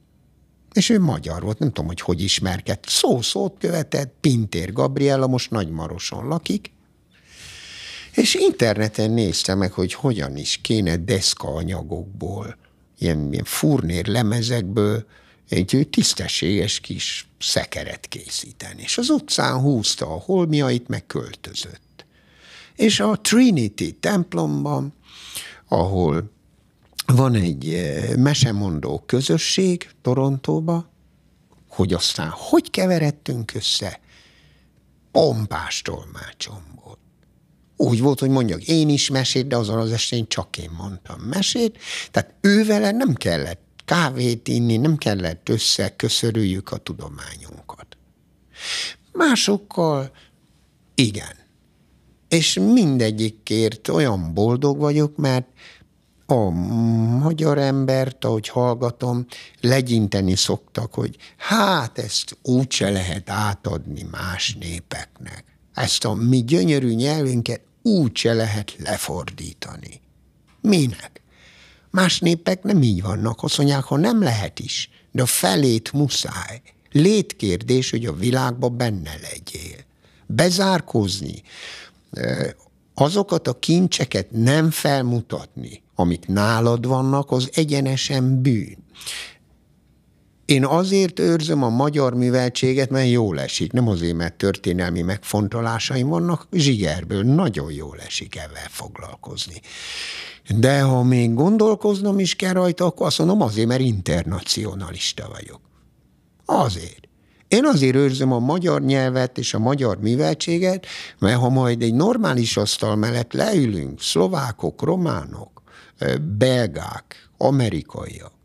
És 0.73 0.89
ő 0.89 0.99
magyar 0.99 1.41
volt, 1.41 1.59
nem 1.59 1.67
tudom, 1.67 1.87
hogy 1.87 2.01
hogy 2.01 2.21
ismerkedt. 2.21 2.89
Szó-szót 2.89 3.55
követett, 3.59 4.13
Pintér 4.21 4.73
Gabriella, 4.73 5.27
most 5.27 5.51
Nagymaroson 5.51 6.27
lakik, 6.27 6.71
és 8.13 8.35
interneten 8.35 9.11
néztem 9.11 9.57
meg, 9.57 9.71
hogy 9.71 9.93
hogyan 9.93 10.37
is 10.37 10.59
kéne 10.61 10.97
deszka 10.97 11.47
anyagokból, 11.47 12.57
ilyen, 12.97 13.31
ilyen 13.31 13.43
furnér 13.43 14.07
lemezekből 14.07 15.05
egy 15.49 15.87
tisztességes 15.91 16.79
kis 16.79 17.27
szekeret 17.39 18.07
készíteni. 18.07 18.81
És 18.81 18.97
az 18.97 19.09
utcán 19.09 19.59
húzta 19.59 20.05
a 20.05 20.19
holmiait, 20.19 20.87
meg 20.87 21.05
költözött. 21.05 22.05
És 22.75 22.99
a 22.99 23.19
Trinity 23.21 23.91
templomban, 23.99 24.93
ahol 25.67 26.31
van 27.05 27.35
egy 27.35 27.73
eh, 27.73 28.15
mesemondó 28.15 29.03
közösség 29.05 29.89
Torontóba, 30.01 30.89
hogy 31.67 31.93
aztán 31.93 32.29
hogy 32.33 32.69
keveredtünk 32.69 33.53
össze? 33.53 33.99
Pompás 35.11 35.81
tolmácsom 35.81 36.78
úgy 37.81 38.01
volt, 38.01 38.19
hogy 38.19 38.29
mondjak 38.29 38.63
én 38.63 38.89
is 38.89 39.09
mesét, 39.09 39.47
de 39.47 39.55
azon 39.55 39.77
az 39.77 39.91
estén 39.91 40.27
csak 40.27 40.57
én 40.57 40.69
mondtam 40.77 41.19
mesét. 41.19 41.77
Tehát 42.11 42.33
ővele 42.41 42.91
nem 42.91 43.13
kellett 43.13 43.61
kávét 43.85 44.47
inni, 44.47 44.77
nem 44.77 44.97
kellett 44.97 45.49
összeköszörüljük 45.49 46.71
a 46.71 46.77
tudományunkat. 46.77 47.97
Másokkal 49.11 50.11
igen. 50.95 51.35
És 52.27 52.53
mindegyikért 52.53 53.87
olyan 53.87 54.33
boldog 54.33 54.77
vagyok, 54.77 55.15
mert 55.15 55.47
a 56.25 56.49
magyar 57.19 57.57
embert, 57.57 58.25
ahogy 58.25 58.47
hallgatom, 58.47 59.25
legyinteni 59.61 60.35
szoktak, 60.35 60.93
hogy 60.93 61.15
hát 61.37 61.97
ezt 61.97 62.37
úgyse 62.41 62.89
lehet 62.89 63.29
átadni 63.29 64.05
más 64.11 64.57
népeknek. 64.59 65.43
Ezt 65.73 66.05
a 66.05 66.13
mi 66.13 66.43
gyönyörű 66.43 66.93
nyelvünket 66.93 67.61
úgy 67.81 68.15
se 68.15 68.33
lehet 68.33 68.75
lefordítani. 68.77 70.01
Minek? 70.61 71.21
Más 71.91 72.19
népek 72.19 72.63
nem 72.63 72.81
így 72.81 73.01
vannak, 73.01 73.43
azt 73.43 73.57
mondják, 73.57 73.83
ha 73.83 73.97
nem 73.97 74.21
lehet 74.23 74.59
is, 74.59 74.89
de 75.11 75.21
a 75.21 75.25
felét 75.25 75.91
muszáj. 75.91 76.61
Létkérdés, 76.91 77.89
hogy 77.89 78.05
a 78.05 78.13
világban 78.13 78.77
benne 78.77 79.11
legyél. 79.21 79.77
Bezárkozni, 80.25 81.41
azokat 82.93 83.47
a 83.47 83.59
kincseket 83.59 84.31
nem 84.31 84.71
felmutatni, 84.71 85.81
amik 85.95 86.27
nálad 86.27 86.85
vannak, 86.85 87.31
az 87.31 87.49
egyenesen 87.53 88.41
bűn. 88.41 88.77
Én 90.49 90.65
azért 90.65 91.19
őrzöm 91.19 91.63
a 91.63 91.69
magyar 91.69 92.13
műveltséget, 92.13 92.89
mert 92.89 93.09
jól 93.09 93.39
esik. 93.39 93.71
Nem 93.71 93.87
azért, 93.87 94.15
mert 94.15 94.33
történelmi 94.33 95.01
megfontolásaim 95.01 96.07
vannak, 96.07 96.47
zsigerből 96.51 97.23
nagyon 97.23 97.71
jól 97.71 97.97
esik 97.99 98.35
ezzel 98.35 98.67
foglalkozni. 98.69 99.61
De 100.55 100.81
ha 100.81 101.03
még 101.03 101.33
gondolkoznom 101.33 102.19
is 102.19 102.35
kell 102.35 102.53
rajta, 102.53 102.85
akkor 102.85 103.05
azt 103.05 103.17
mondom 103.17 103.41
azért, 103.41 103.67
mert 103.67 103.81
internacionalista 103.81 105.29
vagyok. 105.31 105.61
Azért. 106.45 107.07
Én 107.47 107.65
azért 107.65 107.95
őrzöm 107.95 108.31
a 108.31 108.39
magyar 108.39 108.81
nyelvet 108.81 109.37
és 109.37 109.53
a 109.53 109.59
magyar 109.59 109.99
műveltséget, 109.99 110.85
mert 111.19 111.39
ha 111.39 111.49
majd 111.49 111.81
egy 111.81 111.93
normális 111.93 112.57
asztal 112.57 112.95
mellett 112.95 113.33
leülünk, 113.33 114.01
szlovákok, 114.01 114.81
románok, 114.81 115.61
belgák, 116.37 117.29
amerikaiak, 117.37 118.37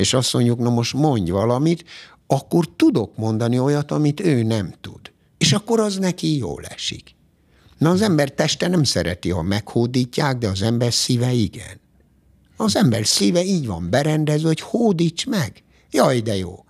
és 0.00 0.14
azt 0.14 0.32
mondjuk, 0.32 0.58
na 0.58 0.70
most 0.70 0.94
mondj 0.94 1.30
valamit, 1.30 1.84
akkor 2.26 2.68
tudok 2.76 3.16
mondani 3.16 3.58
olyat, 3.58 3.90
amit 3.90 4.20
ő 4.20 4.42
nem 4.42 4.74
tud. 4.80 5.00
És 5.38 5.52
akkor 5.52 5.80
az 5.80 5.96
neki 5.96 6.36
jól 6.36 6.64
esik. 6.64 7.14
Na 7.78 7.90
az 7.90 8.02
ember 8.02 8.30
teste 8.30 8.68
nem 8.68 8.84
szereti, 8.84 9.30
ha 9.30 9.42
meghódítják, 9.42 10.38
de 10.38 10.48
az 10.48 10.62
ember 10.62 10.92
szíve 10.92 11.32
igen. 11.32 11.80
Az 12.56 12.76
ember 12.76 13.06
szíve 13.06 13.44
így 13.44 13.66
van 13.66 13.90
berendezve, 13.90 14.46
hogy 14.48 14.60
hódíts 14.60 15.26
meg. 15.26 15.62
Jaj, 15.90 16.20
de 16.20 16.36
jó. 16.36 16.64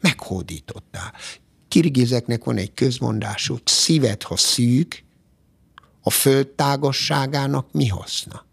Meghódítottál. 0.00 1.12
Kirgizeknek 1.68 2.44
van 2.44 2.56
egy 2.56 2.74
közmondásuk, 2.74 3.60
szíved, 3.64 4.22
ha 4.22 4.36
szűk, 4.36 5.04
a 6.02 6.10
föld 6.10 6.46
tágasságának 6.46 7.72
mi 7.72 7.86
haszna? 7.86 8.45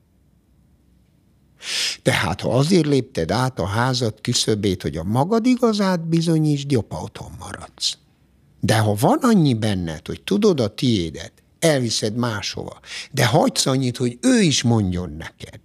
Tehát, 2.01 2.41
ha 2.41 2.57
azért 2.57 2.85
lépted 2.85 3.31
át 3.31 3.59
a 3.59 3.65
házad 3.65 4.21
küszöbét, 4.21 4.81
hogy 4.81 4.97
a 4.97 5.03
magad 5.03 5.45
igazát 5.45 6.07
bizonyítsd, 6.07 6.71
jobb 6.71 6.93
otthon 6.93 7.31
maradsz. 7.39 7.97
De 8.59 8.77
ha 8.77 8.95
van 8.99 9.17
annyi 9.21 9.53
benned, 9.53 10.07
hogy 10.07 10.21
tudod 10.21 10.59
a 10.59 10.73
tiédet, 10.75 11.31
elviszed 11.59 12.15
máshova, 12.15 12.79
de 13.11 13.25
hagysz 13.25 13.65
annyit, 13.65 13.97
hogy 13.97 14.17
ő 14.21 14.41
is 14.41 14.63
mondjon 14.63 15.15
neked, 15.17 15.59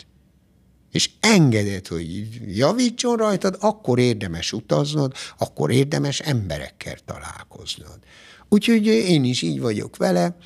és 0.93 1.11
engeded, 1.21 1.87
hogy 1.87 2.29
javítson 2.57 3.17
rajtad, 3.17 3.57
akkor 3.61 3.99
érdemes 3.99 4.53
utaznod, 4.53 5.13
akkor 5.39 5.71
érdemes 5.71 6.21
emberekkel 6.21 6.97
találkoznod. 7.05 7.99
Úgyhogy 8.49 8.87
én 8.87 9.25
is 9.25 9.43
így 9.43 9.61
vagyok 9.61 9.97
vele, 9.97 10.37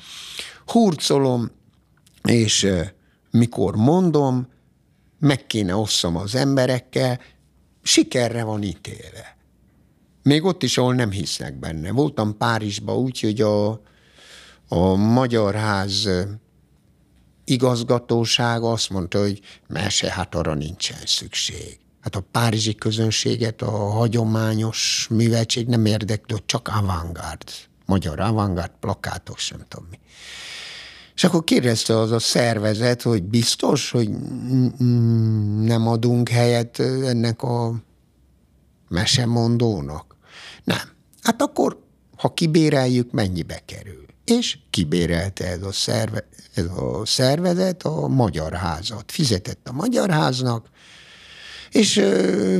hurcolom, 0.65 1.51
és 2.23 2.67
mikor 3.31 3.75
mondom, 3.75 4.47
meg 5.23 5.47
kéne 5.47 5.75
osszam 5.75 6.15
az 6.15 6.35
emberekkel, 6.35 7.19
sikerre 7.83 8.43
van 8.43 8.63
ítélve. 8.63 9.37
Még 10.23 10.43
ott 10.43 10.63
is, 10.63 10.77
ahol 10.77 10.93
nem 10.93 11.11
hisznek 11.11 11.59
benne. 11.59 11.91
Voltam 11.91 12.37
Párizsba 12.37 12.97
úgy, 12.97 13.19
hogy 13.19 13.41
a, 13.41 13.69
a 14.67 14.95
Magyar 14.95 15.55
Ház 15.55 16.09
igazgatósága 17.43 18.71
azt 18.71 18.89
mondta, 18.89 19.19
hogy 19.19 19.39
mese, 19.67 20.11
hát 20.11 20.35
arra 20.35 20.53
nincsen 20.53 21.01
szükség. 21.05 21.79
Hát 22.01 22.15
a 22.15 22.25
párizsi 22.31 22.75
közönséget 22.75 23.61
a 23.61 23.71
hagyományos 23.71 25.07
műveltség 25.09 25.67
nem 25.67 25.85
érdekli, 25.85 26.37
csak 26.45 26.67
avantgárd. 26.67 27.49
Magyar 27.85 28.19
avantgárd, 28.19 28.71
plakátok, 28.79 29.37
sem 29.37 29.65
tudom 29.67 29.87
mi. 29.89 29.99
És 31.15 31.23
akkor 31.23 31.43
kérdezte 31.43 31.97
az 31.97 32.11
a 32.11 32.19
szervezet, 32.19 33.01
hogy 33.01 33.23
biztos, 33.23 33.91
hogy 33.91 34.09
nem 35.59 35.87
adunk 35.87 36.29
helyet 36.29 36.79
ennek 36.79 37.43
a 37.43 37.83
mesemondónak. 38.89 40.15
Nem. 40.63 40.77
Hát 41.21 41.41
akkor, 41.41 41.83
ha 42.17 42.33
kibéreljük, 42.33 43.11
mennyibe 43.11 43.61
kerül? 43.65 44.05
És 44.25 44.57
kibérelte 44.69 45.47
ez 45.47 45.63
a, 45.63 45.71
szerve, 45.71 46.27
ez 46.53 46.65
a 46.65 47.01
szervezet 47.05 47.83
a 47.83 48.07
Magyar 48.07 48.53
Házat. 48.53 49.11
Fizetett 49.11 49.67
a 49.67 49.71
Magyar 49.71 50.09
Háznak, 50.09 50.69
és 51.71 51.93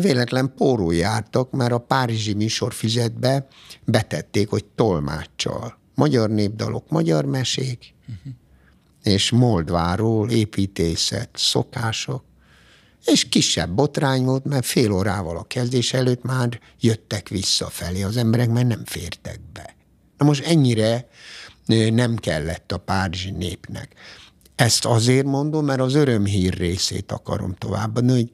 véletlen 0.02 0.54
pórul 0.56 0.94
jártak, 0.94 1.52
mert 1.52 1.72
a 1.72 1.78
Párizsi 1.78 2.34
műsorfizetbe 2.34 3.48
betették, 3.86 4.50
hogy 4.50 4.66
tolmáccsal. 4.66 5.78
Magyar 5.96 6.30
népdalok, 6.30 6.90
magyar 6.90 7.26
mesék, 7.26 7.94
uh-huh 8.08 8.34
és 9.04 9.32
Moldváról 9.32 10.30
építészet, 10.30 11.30
szokások, 11.34 12.24
és 13.06 13.30
kisebb 13.30 13.70
botrány 13.70 14.24
volt, 14.24 14.46
mert 14.46 14.66
fél 14.66 14.92
órával 14.92 15.38
a 15.38 15.44
kezdés 15.44 15.94
előtt 15.94 16.24
már 16.24 16.60
jöttek 16.80 17.30
visszafelé, 17.30 18.04
az 18.04 18.18
emberek 18.18 18.50
mert 18.50 18.68
nem 18.68 18.86
fértek 18.86 19.40
be. 19.54 19.76
Na 20.18 20.26
most 20.26 20.46
ennyire 20.46 21.08
nem 21.92 22.16
kellett 22.16 22.72
a 22.72 22.78
párizsi 22.78 23.32
népnek. 23.32 23.94
Ezt 24.56 24.86
azért 24.86 25.26
mondom, 25.26 25.66
mert 25.66 25.80
az 25.80 25.94
örömhír 25.94 26.54
részét 26.54 27.12
akarom 27.12 27.54
továbbadni, 27.54 28.12
hogy 28.12 28.32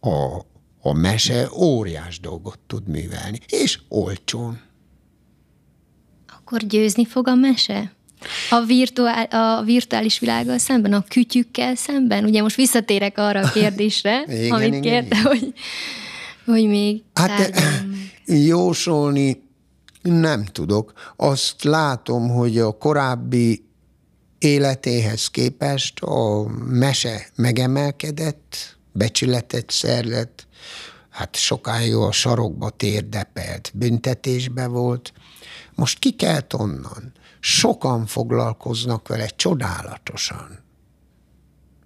a, 0.00 0.38
a 0.80 0.92
mese 0.92 1.48
óriás 1.52 2.20
dolgot 2.20 2.58
tud 2.66 2.88
művelni, 2.88 3.38
és 3.46 3.80
olcsón. 3.88 4.60
Akkor 6.28 6.60
győzni 6.66 7.04
fog 7.04 7.28
a 7.28 7.34
mese? 7.34 7.92
A, 8.50 8.60
virtuál, 8.60 9.24
a 9.24 9.62
virtuális 9.62 10.18
világgal 10.18 10.58
szemben, 10.58 10.92
a 10.92 11.04
kütyükkel 11.08 11.74
szemben? 11.74 12.24
Ugye 12.24 12.42
most 12.42 12.56
visszatérek 12.56 13.18
arra 13.18 13.40
a 13.40 13.50
kérdésre, 13.50 14.24
igen, 14.28 14.52
amit 14.52 14.66
igen, 14.66 14.80
kérte, 14.80 15.16
igen. 15.16 15.22
hogy, 15.22 15.52
hogy 16.44 16.68
még 16.68 17.02
Hát 17.14 17.60
jósolni 18.26 19.42
nem 20.02 20.44
tudok. 20.44 20.92
Azt 21.16 21.64
látom, 21.64 22.28
hogy 22.28 22.58
a 22.58 22.72
korábbi 22.78 23.64
életéhez 24.38 25.26
képest 25.26 26.00
a 26.00 26.46
mese 26.68 27.26
megemelkedett, 27.36 28.76
becsületet 28.92 29.70
szerzett, 29.70 30.46
hát 31.10 31.36
sokáig 31.36 31.94
a 31.94 32.12
sarokba 32.12 32.70
térdepelt, 32.70 33.70
büntetésbe 33.74 34.66
volt. 34.66 35.12
Most 35.74 35.98
kikelt 35.98 36.52
onnan. 36.52 37.12
Sokan 37.44 38.06
foglalkoznak 38.06 39.08
vele 39.08 39.26
csodálatosan. 39.26 40.58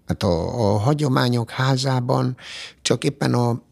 Hát 0.06 0.22
a, 0.22 0.60
a 0.72 0.78
hagyományok 0.78 1.50
házában 1.50 2.36
csak 2.82 3.04
éppen 3.04 3.34
a 3.34 3.62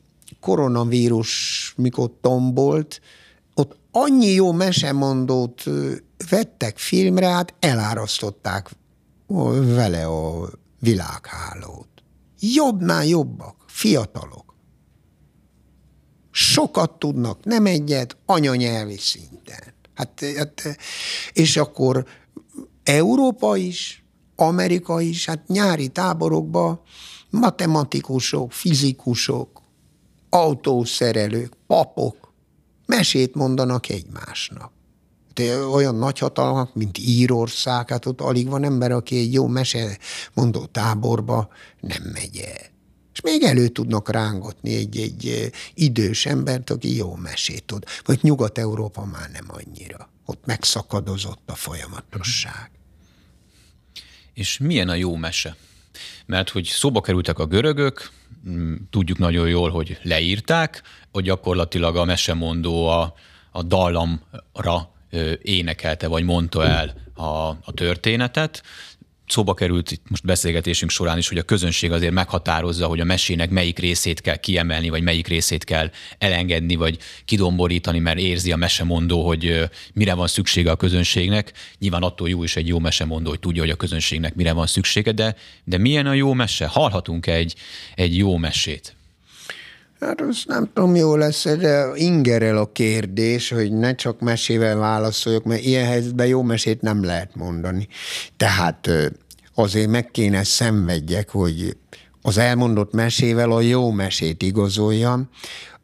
koronavírus, 0.40 1.72
mikor 1.76 2.10
tombolt, 2.20 3.00
ott 3.54 3.76
annyi 3.90 4.26
jó 4.26 4.52
mesemondót 4.52 5.62
vettek 6.30 6.78
filmre, 6.78 7.28
hát 7.28 7.54
elárasztották 7.60 8.70
vele 9.74 10.06
a 10.06 10.48
világhálót. 10.80 11.88
Jobbnál 12.40 13.04
jobbak, 13.04 13.56
fiatalok. 13.66 14.54
Sokat 16.30 16.98
tudnak, 16.98 17.44
nem 17.44 17.66
egyet, 17.66 18.16
anyanyelvi 18.26 18.96
szinten. 18.96 19.73
Hát, 19.94 20.24
hát, 20.36 20.76
és 21.32 21.56
akkor 21.56 22.04
Európa 22.82 23.56
is, 23.56 24.04
Amerika 24.36 25.00
is, 25.00 25.26
hát 25.26 25.48
nyári 25.48 25.88
táborokban 25.88 26.80
matematikusok, 27.30 28.52
fizikusok, 28.52 29.62
autószerelők, 30.30 31.52
papok 31.66 32.32
mesét 32.86 33.34
mondanak 33.34 33.88
egymásnak. 33.88 34.72
De 35.34 35.58
olyan 35.66 35.94
nagyhatalmak, 35.94 36.74
mint 36.74 36.98
Írország, 36.98 37.88
hát 37.88 38.06
ott 38.06 38.20
alig 38.20 38.48
van 38.48 38.64
ember, 38.64 38.92
aki 38.92 39.18
egy 39.18 39.32
jó 39.32 39.46
mese 39.46 39.98
mondó 40.34 40.64
táborba 40.64 41.48
nem 41.80 42.02
megy 42.12 42.38
el. 42.38 42.73
És 43.14 43.20
még 43.20 43.42
elő 43.42 43.68
tudnak 43.68 44.10
rángatni 44.10 44.74
egy, 44.74 44.96
egy 44.96 45.50
idős 45.74 46.26
embert, 46.26 46.70
aki 46.70 46.96
jó 46.96 47.14
mesét 47.14 47.64
tud. 47.64 47.84
Vagy 48.04 48.18
Nyugat-Európa 48.22 49.04
már 49.04 49.30
nem 49.30 49.46
annyira. 49.48 50.10
Ott 50.24 50.46
megszakadozott 50.46 51.42
a 51.50 51.54
folyamatosság. 51.54 52.70
És 54.32 54.58
milyen 54.58 54.88
a 54.88 54.94
jó 54.94 55.16
mese? 55.16 55.56
Mert 56.26 56.50
hogy 56.50 56.64
szóba 56.64 57.00
kerültek 57.00 57.38
a 57.38 57.46
görögök, 57.46 58.10
tudjuk 58.90 59.18
nagyon 59.18 59.48
jól, 59.48 59.70
hogy 59.70 59.98
leírták, 60.02 60.82
hogy 61.12 61.24
gyakorlatilag 61.24 61.96
a 61.96 62.04
mesemondó 62.04 62.86
a, 62.86 63.14
a 63.50 63.62
dallamra 63.62 64.92
énekelte, 65.42 66.06
vagy 66.06 66.24
mondta 66.24 66.64
el 66.64 66.94
a, 67.14 67.48
a 67.48 67.72
történetet. 67.74 68.62
Szóba 69.26 69.54
került 69.54 69.90
itt 69.90 70.02
most 70.08 70.24
beszélgetésünk 70.24 70.90
során 70.90 71.18
is, 71.18 71.28
hogy 71.28 71.38
a 71.38 71.42
közönség 71.42 71.92
azért 71.92 72.12
meghatározza, 72.12 72.86
hogy 72.86 73.00
a 73.00 73.04
mesének 73.04 73.50
melyik 73.50 73.78
részét 73.78 74.20
kell 74.20 74.36
kiemelni, 74.36 74.88
vagy 74.88 75.02
melyik 75.02 75.26
részét 75.26 75.64
kell 75.64 75.90
elengedni, 76.18 76.74
vagy 76.74 76.98
kidomborítani, 77.24 77.98
mert 77.98 78.18
érzi 78.18 78.52
a 78.52 78.56
mesemondó, 78.56 79.26
hogy 79.26 79.70
mire 79.94 80.14
van 80.14 80.26
szüksége 80.26 80.70
a 80.70 80.76
közönségnek. 80.76 81.52
Nyilván 81.78 82.02
attól 82.02 82.28
jó 82.28 82.42
is 82.42 82.56
egy 82.56 82.68
jó 82.68 82.78
mesemondó, 82.78 83.30
hogy 83.30 83.40
tudja, 83.40 83.62
hogy 83.62 83.70
a 83.70 83.76
közönségnek 83.76 84.34
mire 84.34 84.52
van 84.52 84.66
szüksége, 84.66 85.12
de, 85.12 85.36
de 85.64 85.78
milyen 85.78 86.06
a 86.06 86.12
jó 86.12 86.32
mese? 86.32 86.66
Hallhatunk 86.66 87.26
egy, 87.26 87.54
egy 87.94 88.16
jó 88.16 88.36
mesét? 88.36 88.94
Hát 90.00 90.20
azt 90.20 90.46
nem 90.46 90.70
tudom, 90.72 90.94
jó 90.94 91.16
lesz, 91.16 91.44
de 91.44 91.86
ingerel 91.94 92.56
a 92.56 92.72
kérdés, 92.72 93.50
hogy 93.50 93.72
ne 93.72 93.94
csak 93.94 94.20
mesével 94.20 94.76
válaszoljak, 94.76 95.44
mert 95.44 95.62
ilyen 95.62 95.86
helyzetben 95.86 96.26
jó 96.26 96.42
mesét 96.42 96.80
nem 96.80 97.04
lehet 97.04 97.34
mondani. 97.34 97.88
Tehát 98.36 98.90
azért 99.54 99.88
meg 99.88 100.10
kéne 100.10 100.44
szenvedjek, 100.44 101.30
hogy 101.30 101.76
az 102.22 102.38
elmondott 102.38 102.92
mesével 102.92 103.50
a 103.50 103.60
jó 103.60 103.90
mesét 103.90 104.42
igazoljam. 104.42 105.28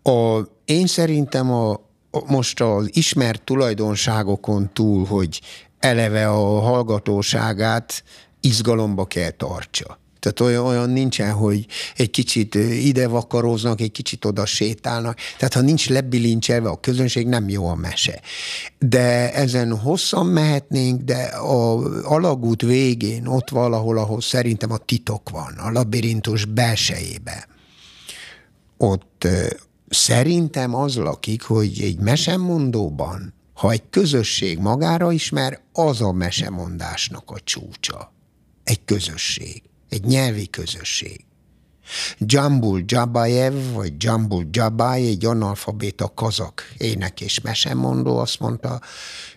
A, 0.03 0.41
én 0.65 0.87
szerintem 0.87 1.53
a, 1.53 1.71
a, 2.11 2.33
most 2.33 2.61
az 2.61 2.89
ismert 2.93 3.43
tulajdonságokon 3.43 4.71
túl, 4.73 5.05
hogy 5.05 5.41
eleve 5.79 6.29
a 6.29 6.61
hallgatóságát 6.61 8.05
izgalomba 8.41 9.05
kell 9.05 9.31
tartsa. 9.31 10.00
Tehát 10.21 10.41
olyan, 10.41 10.65
olyan 10.65 10.91
nincsen, 10.91 11.33
hogy 11.33 11.67
egy 11.97 12.11
kicsit 12.11 12.55
ide 12.55 13.09
vakaróznak, 13.09 13.81
egy 13.81 13.93
kicsit 13.93 14.25
oda 14.25 14.47
sétálnak. 14.47 15.19
Tehát 15.39 15.55
ha 15.55 15.61
nincs 15.61 15.89
lebilincselve 15.89 16.69
a 16.69 16.81
közönség, 16.81 17.27
nem 17.27 17.49
jó 17.49 17.67
a 17.67 17.75
mese. 17.75 18.21
De 18.79 19.33
ezen 19.35 19.79
hosszan 19.79 20.27
mehetnénk, 20.27 21.03
de 21.03 21.23
a 21.25 21.79
alagút 22.03 22.63
végén, 22.63 23.27
ott 23.27 23.51
valahol, 23.51 23.99
ahol 23.99 24.21
szerintem 24.21 24.73
a 24.73 24.77
titok 24.77 25.31
van, 25.31 25.53
a 25.53 25.71
labirintus 25.71 26.45
belsejébe, 26.45 27.49
ott 28.77 29.29
szerintem 29.89 30.75
az 30.75 30.97
lakik, 30.97 31.43
hogy 31.43 31.81
egy 31.83 31.99
mesemondóban, 31.99 33.35
ha 33.55 33.71
egy 33.71 33.83
közösség 33.91 34.59
magára 34.59 35.13
ismer, 35.13 35.61
az 35.73 36.01
a 36.01 36.13
mesemondásnak 36.13 37.31
a 37.31 37.41
csúcsa. 37.45 38.13
Egy 38.65 38.85
közösség 38.85 39.63
egy 39.91 40.05
nyelvi 40.05 40.49
közösség. 40.51 41.25
Jambul 42.19 42.83
Jabayev, 42.87 43.73
vagy 43.73 43.93
Jambul 43.99 44.47
Jabay, 44.51 45.07
egy 45.07 45.25
analfabéta 45.25 46.13
kazak 46.15 46.63
ének 46.77 47.21
és 47.21 47.41
mesemondó 47.41 48.19
azt 48.19 48.41
mondta, 48.41 48.81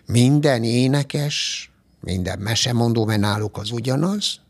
minden 0.06 0.64
énekes, 0.64 1.70
minden 2.00 2.38
mesemondó, 2.38 3.04
mert 3.04 3.20
náluk 3.20 3.56
az 3.58 3.70
ugyanaz, 3.70 4.40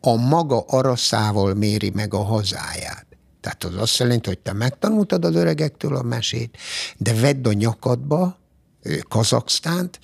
a 0.00 0.14
maga 0.14 0.64
araszával 0.66 1.54
méri 1.54 1.90
meg 1.90 2.14
a 2.14 2.22
hazáját. 2.22 3.06
Tehát 3.40 3.64
az 3.64 3.74
azt 3.76 3.98
jelenti, 3.98 4.28
hogy 4.28 4.38
te 4.38 4.52
megtanultad 4.52 5.24
az 5.24 5.34
öregektől 5.34 5.96
a 5.96 6.02
mesét, 6.02 6.56
de 6.96 7.14
vedd 7.14 7.46
a 7.46 7.52
nyakadba 7.52 8.38
Kazaksztánt, 9.08 10.00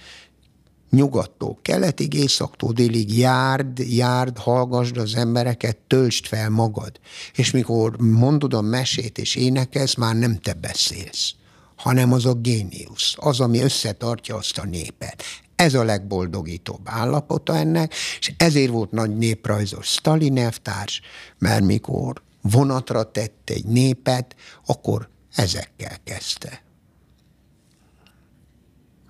nyugattól 0.90 1.58
keletig, 1.62 2.14
északtól 2.14 2.72
délig 2.72 3.18
járd, 3.18 3.78
járd, 3.78 4.38
hallgasd 4.38 4.96
az 4.96 5.14
embereket, 5.14 5.76
töltsd 5.76 6.26
fel 6.26 6.50
magad. 6.50 7.00
És 7.34 7.50
mikor 7.50 7.98
mondod 7.98 8.54
a 8.54 8.60
mesét 8.60 9.18
és 9.18 9.34
énekelsz, 9.34 9.94
már 9.94 10.16
nem 10.16 10.38
te 10.38 10.52
beszélsz, 10.52 11.34
hanem 11.76 12.12
az 12.12 12.26
a 12.26 12.34
géniusz, 12.34 13.14
az, 13.16 13.40
ami 13.40 13.60
összetartja 13.60 14.36
azt 14.36 14.58
a 14.58 14.66
népet. 14.66 15.22
Ez 15.56 15.74
a 15.74 15.84
legboldogítóbb 15.84 16.80
állapota 16.84 17.56
ennek, 17.56 17.94
és 18.18 18.32
ezért 18.36 18.70
volt 18.70 18.90
nagy 18.90 19.16
néprajzos 19.16 19.86
Stalin 19.86 20.38
elvtárs, 20.38 21.00
mert 21.38 21.64
mikor 21.64 22.22
vonatra 22.42 23.10
tett 23.10 23.50
egy 23.50 23.64
népet, 23.64 24.34
akkor 24.66 25.08
ezekkel 25.34 25.96
kezdte. 26.04 26.62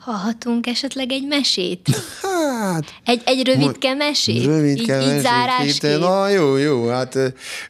Hallhatunk 0.00 0.66
esetleg 0.66 1.12
egy 1.12 1.26
mesét? 1.26 1.88
Hát... 2.22 2.84
Egy, 3.04 3.22
egy 3.24 3.46
rövidke 3.46 3.94
mesét? 3.94 4.44
Rövidke 4.44 5.00
így, 5.00 5.06
mesét. 5.06 5.22
Zárásként. 5.22 5.98
Na 5.98 6.28
jó, 6.28 6.56
jó, 6.56 6.88
hát, 6.88 7.18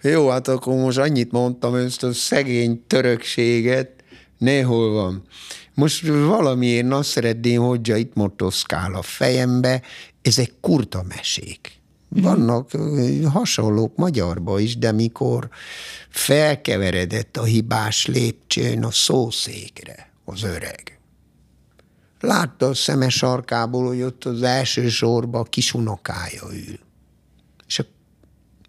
jó, 0.03 0.29
hát 0.29 0.49
akkor 0.49 0.75
most 0.75 0.99
annyit 0.99 1.33
mondtam, 1.33 1.75
ezt 1.75 2.03
a 2.03 2.13
szegény 2.13 2.85
törökséget, 2.87 3.91
néhol 4.39 4.93
van. 4.93 5.23
Most 5.75 6.07
valamiért 6.07 6.87
Nasreddin 6.87 7.59
Hodzsa 7.59 7.97
itt 7.97 8.15
motoszkál 8.15 8.95
a 8.95 9.03
fejembe, 9.03 9.83
ezek 10.23 10.53
kurta 10.61 11.05
mesék. 11.09 11.79
Vannak 12.09 12.71
hasonlók 13.33 13.97
magyarba 13.97 14.59
is, 14.59 14.79
de 14.79 14.93
mikor 14.93 15.49
felkeveredett 16.09 17.37
a 17.37 17.45
hibás 17.45 18.07
lépcsőn 18.07 18.85
a 18.85 18.91
szószékre 18.91 20.11
az 20.25 20.43
öreg 20.43 21.00
Látta 22.21 22.67
a 22.67 22.75
szeme 22.75 23.09
sarkából, 23.09 23.87
hogy 23.87 24.03
ott 24.03 24.25
az 24.25 24.43
első 24.43 24.89
sorba 24.89 25.39
a 25.39 25.43
kisunokája 25.43 26.43
ül. 26.53 26.79
És 27.67 27.79
a 27.79 27.85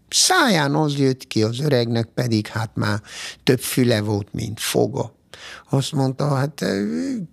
száján 0.10 0.76
az 0.76 0.98
jött 0.98 1.28
ki, 1.28 1.44
az 1.44 1.60
öregnek 1.60 2.06
pedig 2.06 2.48
hát 2.48 2.72
már 2.76 3.02
több 3.44 3.60
füle 3.60 4.02
volt, 4.02 4.34
mint 4.34 4.60
foga. 4.60 5.16
Azt 5.70 5.92
mondta, 5.92 6.36
hát 6.36 6.66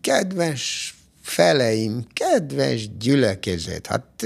kedves 0.01 0.95
feleim, 1.23 2.07
kedves 2.13 2.97
gyülekezet, 2.97 3.87
hát 3.87 4.25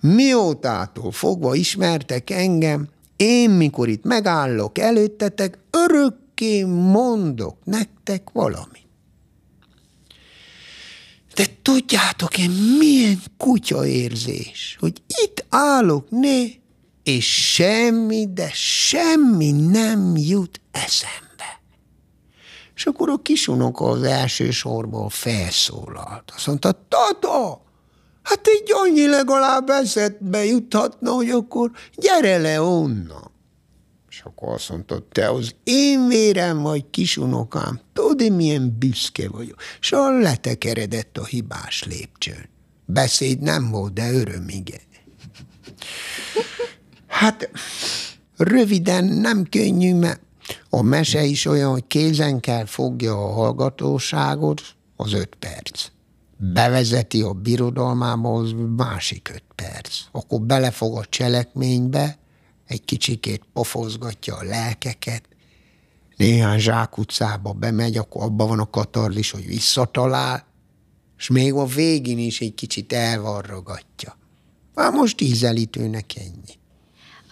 miótától 0.00 1.12
fogva 1.12 1.54
ismertek 1.54 2.30
engem, 2.30 2.88
én 3.16 3.50
mikor 3.50 3.88
itt 3.88 4.04
megállok 4.04 4.78
előttetek, 4.78 5.58
örökké 5.70 6.62
mondok 6.64 7.56
nektek 7.64 8.22
valami. 8.32 8.83
De 11.34 11.46
tudjátok 11.62 12.38
én 12.38 12.50
milyen 12.78 13.18
kutya 13.36 13.86
érzés, 13.86 14.76
hogy 14.80 15.02
itt 15.22 15.44
állok, 15.48 16.10
né, 16.10 16.60
és 17.02 17.52
semmi, 17.52 18.32
de 18.32 18.50
semmi 18.54 19.50
nem 19.50 20.16
jut 20.16 20.60
eszembe. 20.72 21.60
És 22.74 22.86
akkor 22.86 23.08
a 23.08 23.16
kisunoka 23.22 23.84
az 23.84 24.02
első 24.02 24.50
sorból 24.50 25.08
felszólalt. 25.08 26.32
Azt 26.36 26.46
mondta, 26.46 26.86
Tata, 26.88 27.62
hát 28.22 28.46
egy 28.46 28.72
annyi 28.72 29.06
legalább 29.06 29.68
eszedbe 29.68 30.44
juthatna, 30.44 31.10
hogy 31.10 31.30
akkor 31.30 31.70
gyere 31.96 32.38
le 32.38 32.60
onnan. 32.62 33.33
És 34.24 34.30
akkor 34.30 34.54
azt 34.54 34.68
mondta, 34.68 35.06
te 35.12 35.30
az 35.30 35.54
én 35.64 36.08
vérem 36.08 36.62
vagy 36.62 36.90
kisunokám, 36.90 37.80
tudod, 37.92 38.20
én 38.20 38.32
milyen 38.32 38.76
büszke 38.78 39.28
vagyok. 39.28 39.56
És 39.80 39.90
letekeredett 40.20 41.18
a 41.18 41.24
hibás 41.24 41.84
lépcsőn. 41.84 42.48
Beszéd 42.84 43.40
nem 43.40 43.70
volt, 43.70 43.92
de 43.92 44.12
öröm 44.12 44.48
igen. 44.48 44.80
Hát 47.06 47.50
röviden 48.36 49.04
nem 49.04 49.44
könnyű, 49.44 49.94
mert 49.94 50.20
a 50.70 50.82
mese 50.82 51.24
is 51.24 51.46
olyan, 51.46 51.70
hogy 51.70 51.86
kézen 51.86 52.40
kell 52.40 52.64
fogja 52.64 53.12
a 53.12 53.32
hallgatóságot, 53.32 54.62
az 54.96 55.12
öt 55.12 55.34
perc. 55.38 55.86
Bevezeti 56.36 57.22
a 57.22 57.32
birodalmába, 57.32 58.32
az 58.32 58.54
másik 58.76 59.30
öt 59.34 59.44
perc. 59.54 59.98
Akkor 60.12 60.40
belefog 60.40 60.96
a 60.96 61.04
cselekménybe, 61.04 62.18
egy 62.66 62.84
kicsikét 62.84 63.42
pofozgatja 63.52 64.36
a 64.36 64.44
lelkeket, 64.44 65.22
néhány 66.16 66.58
zsákutcába 66.58 67.52
bemegy, 67.52 67.96
akkor 67.96 68.22
abban 68.22 68.48
van 68.48 68.60
a 68.60 68.70
katarzis, 68.70 69.30
hogy 69.30 69.46
visszatalál, 69.46 70.46
és 71.18 71.28
még 71.28 71.52
a 71.52 71.64
végén 71.64 72.18
is 72.18 72.40
egy 72.40 72.54
kicsit 72.54 72.92
elvarrogatja. 72.92 74.18
Már 74.74 74.92
most 74.92 75.20
ízelítőnek 75.20 76.10
ennyi. 76.16 76.58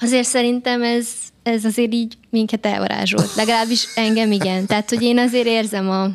Azért 0.01 0.29
szerintem 0.29 0.83
ez, 0.83 1.09
ez 1.43 1.65
azért 1.65 1.93
így 1.93 2.19
minket 2.31 2.67
elvarázsolt. 2.67 3.35
Legalábbis 3.35 3.87
engem 3.95 4.33
igen. 4.33 4.67
Tehát, 4.67 4.89
hogy 4.89 5.03
én 5.03 5.19
azért 5.19 5.47
érzem 5.47 5.91
a, 5.91 6.11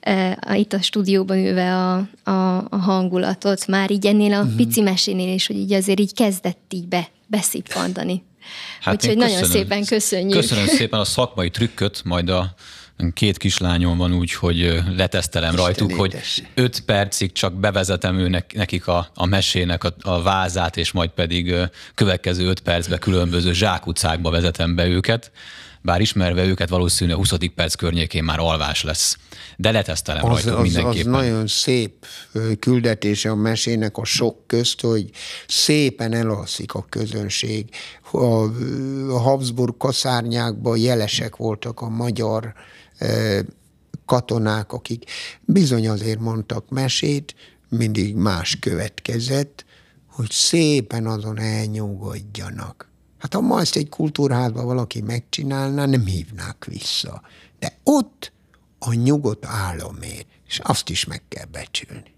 e, 0.00 0.38
a, 0.46 0.52
itt 0.52 0.72
a 0.72 0.82
stúdióban 0.82 1.36
ülve 1.36 1.76
a, 1.76 2.08
a, 2.30 2.56
a 2.56 2.76
hangulatot, 2.76 3.66
már 3.66 3.90
így 3.90 4.06
ennél 4.06 4.32
a 4.32 4.40
uh-huh. 4.40 4.56
pici 4.56 4.80
mesénél 4.80 5.34
is, 5.34 5.46
hogy 5.46 5.56
így 5.56 5.72
azért 5.72 6.00
így 6.00 6.14
kezdett 6.14 6.72
így 6.72 6.88
be, 6.88 7.08
beszippantani. 7.32 8.24
Hát 8.80 8.94
Úgyhogy 8.94 9.16
nagyon 9.16 9.44
szépen 9.44 9.84
köszönjük. 9.84 10.40
Köszönöm 10.40 10.66
szépen 10.66 11.00
a 11.00 11.04
szakmai 11.04 11.50
trükköt, 11.50 12.04
majd 12.04 12.28
a 12.28 12.54
két 13.14 13.36
kislányom 13.36 13.98
van 13.98 14.14
úgy, 14.14 14.32
hogy 14.32 14.82
letesztelem 14.96 15.52
Isten 15.52 15.64
rajtuk, 15.64 15.90
édes. 15.90 15.98
hogy 15.98 16.46
öt 16.54 16.80
percig 16.80 17.32
csak 17.32 17.54
bevezetem 17.54 18.18
őnek, 18.18 18.54
nekik 18.54 18.86
a, 18.86 19.10
a 19.14 19.26
mesének 19.26 19.84
a, 19.84 19.94
a 20.00 20.22
vázát, 20.22 20.76
és 20.76 20.92
majd 20.92 21.10
pedig 21.10 21.54
következő 21.94 22.46
öt 22.48 22.60
percben 22.60 22.98
különböző 22.98 23.52
zsákutcákba 23.52 24.30
vezetem 24.30 24.74
be 24.74 24.86
őket 24.86 25.30
bár 25.82 26.00
ismerve 26.00 26.44
őket 26.44 26.68
valószínűleg 26.68 27.18
20. 27.18 27.32
perc 27.54 27.74
környékén 27.74 28.24
már 28.24 28.38
alvás 28.38 28.82
lesz. 28.82 29.16
De 29.56 29.70
letesztelem 29.70 30.24
az, 30.24 30.30
rajtuk 30.30 30.58
az, 30.58 30.62
mindenképpen. 30.62 31.14
Az 31.14 31.20
nagyon 31.20 31.46
szép 31.46 32.06
küldetése 32.58 33.30
a 33.30 33.34
mesének 33.34 33.96
a 33.96 34.04
sok 34.04 34.46
közt, 34.46 34.80
hogy 34.80 35.10
szépen 35.46 36.12
elalszik 36.12 36.74
a 36.74 36.86
közönség. 36.88 37.68
A 39.08 39.18
Habsburg 39.18 39.76
kaszárnyákban 39.76 40.78
jelesek 40.78 41.36
voltak 41.36 41.80
a 41.80 41.88
magyar 41.88 42.54
katonák, 44.04 44.72
akik 44.72 45.04
bizony 45.40 45.88
azért 45.88 46.20
mondtak 46.20 46.68
mesét, 46.68 47.34
mindig 47.68 48.14
más 48.14 48.58
következett, 48.58 49.64
hogy 50.06 50.30
szépen 50.30 51.06
azon 51.06 51.38
elnyugodjanak. 51.38 52.91
Hát 53.22 53.34
ha 53.34 53.40
ma 53.40 53.60
ezt 53.60 53.76
egy 53.76 53.88
kultúrházban 53.88 54.64
valaki 54.64 55.00
megcsinálná, 55.00 55.86
nem 55.86 56.06
hívnák 56.06 56.64
vissza. 56.64 57.22
De 57.58 57.78
ott 57.82 58.32
a 58.78 58.92
nyugodt 58.92 59.46
álomért, 59.46 60.26
és 60.46 60.58
azt 60.58 60.88
is 60.88 61.04
meg 61.04 61.22
kell 61.28 61.44
becsülni. 61.44 62.14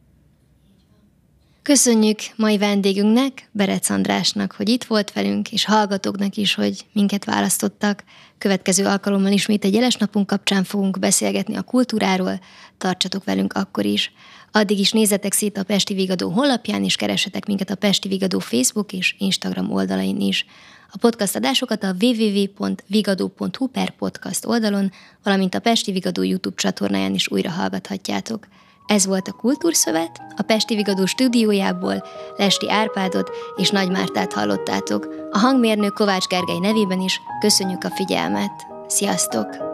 Köszönjük 1.63 2.19
mai 2.37 2.59
vendégünknek, 2.59 3.49
Berec 3.53 3.91
Andrásnak, 3.91 4.53
hogy 4.53 4.69
itt 4.69 4.85
volt 4.85 5.13
velünk, 5.13 5.53
és 5.53 5.65
hallgatóknak 5.65 6.37
is, 6.37 6.55
hogy 6.55 6.87
minket 6.93 7.25
választottak. 7.25 8.05
Következő 8.39 8.87
alkalommal 8.87 9.33
ismét 9.33 9.65
egy 9.65 9.75
jeles 9.75 9.97
napunk 9.97 10.27
kapcsán 10.27 10.65
fogunk 10.65 10.99
beszélgetni 10.99 11.57
a 11.57 11.63
kultúráról, 11.63 12.41
tartsatok 12.79 13.25
velünk 13.25 13.53
akkor 13.53 13.85
is. 13.85 14.13
Addig 14.57 14.79
is 14.79 14.93
nézzetek 14.93 15.33
szét 15.33 15.59
a 15.59 15.63
Pesti 15.63 15.95
Vigadó 15.95 16.31
honlapján, 16.31 16.85
és 16.85 16.97
keressetek 16.97 17.47
minket 17.47 17.71
a 17.71 17.75
Pesti 17.75 18.09
Vigadó 18.09 18.39
Facebook 18.39 18.93
és 18.93 19.15
Instagram 19.19 19.73
oldalain 19.73 20.21
is. 20.21 20.47
A 20.91 20.97
podcast 21.01 21.37
adásokat 21.37 21.83
a 21.83 21.95
www.vigadó.hu 22.01 23.67
per 23.67 23.91
podcast 23.91 24.47
oldalon, 24.47 24.93
valamint 25.23 25.55
a 25.55 25.61
Pesti 25.61 25.93
Vigadó 25.93 26.23
YouTube 26.23 26.57
csatornáján 26.57 27.15
is 27.15 27.31
újra 27.31 27.51
hallgathatjátok. 27.51 28.47
Ez 28.87 29.07
volt 29.07 29.29
a 29.29 29.33
Kultúrszövet, 29.33 30.21
a 30.37 30.43
Pesti 30.43 30.75
Vigadó 30.75 31.07
stúdiójából 31.07 32.05
Lesti 32.37 32.71
Árpádot 32.71 33.31
és 33.57 33.71
Nagy 33.71 33.91
Mártát 33.91 34.33
hallottátok. 34.33 35.29
A 35.31 35.39
hangmérnök 35.39 35.93
Kovács 35.93 36.27
Gergely 36.27 36.59
nevében 36.59 37.01
is 37.01 37.21
köszönjük 37.41 37.85
a 37.85 37.91
figyelmet. 37.91 38.67
Sziasztok! 38.87 39.74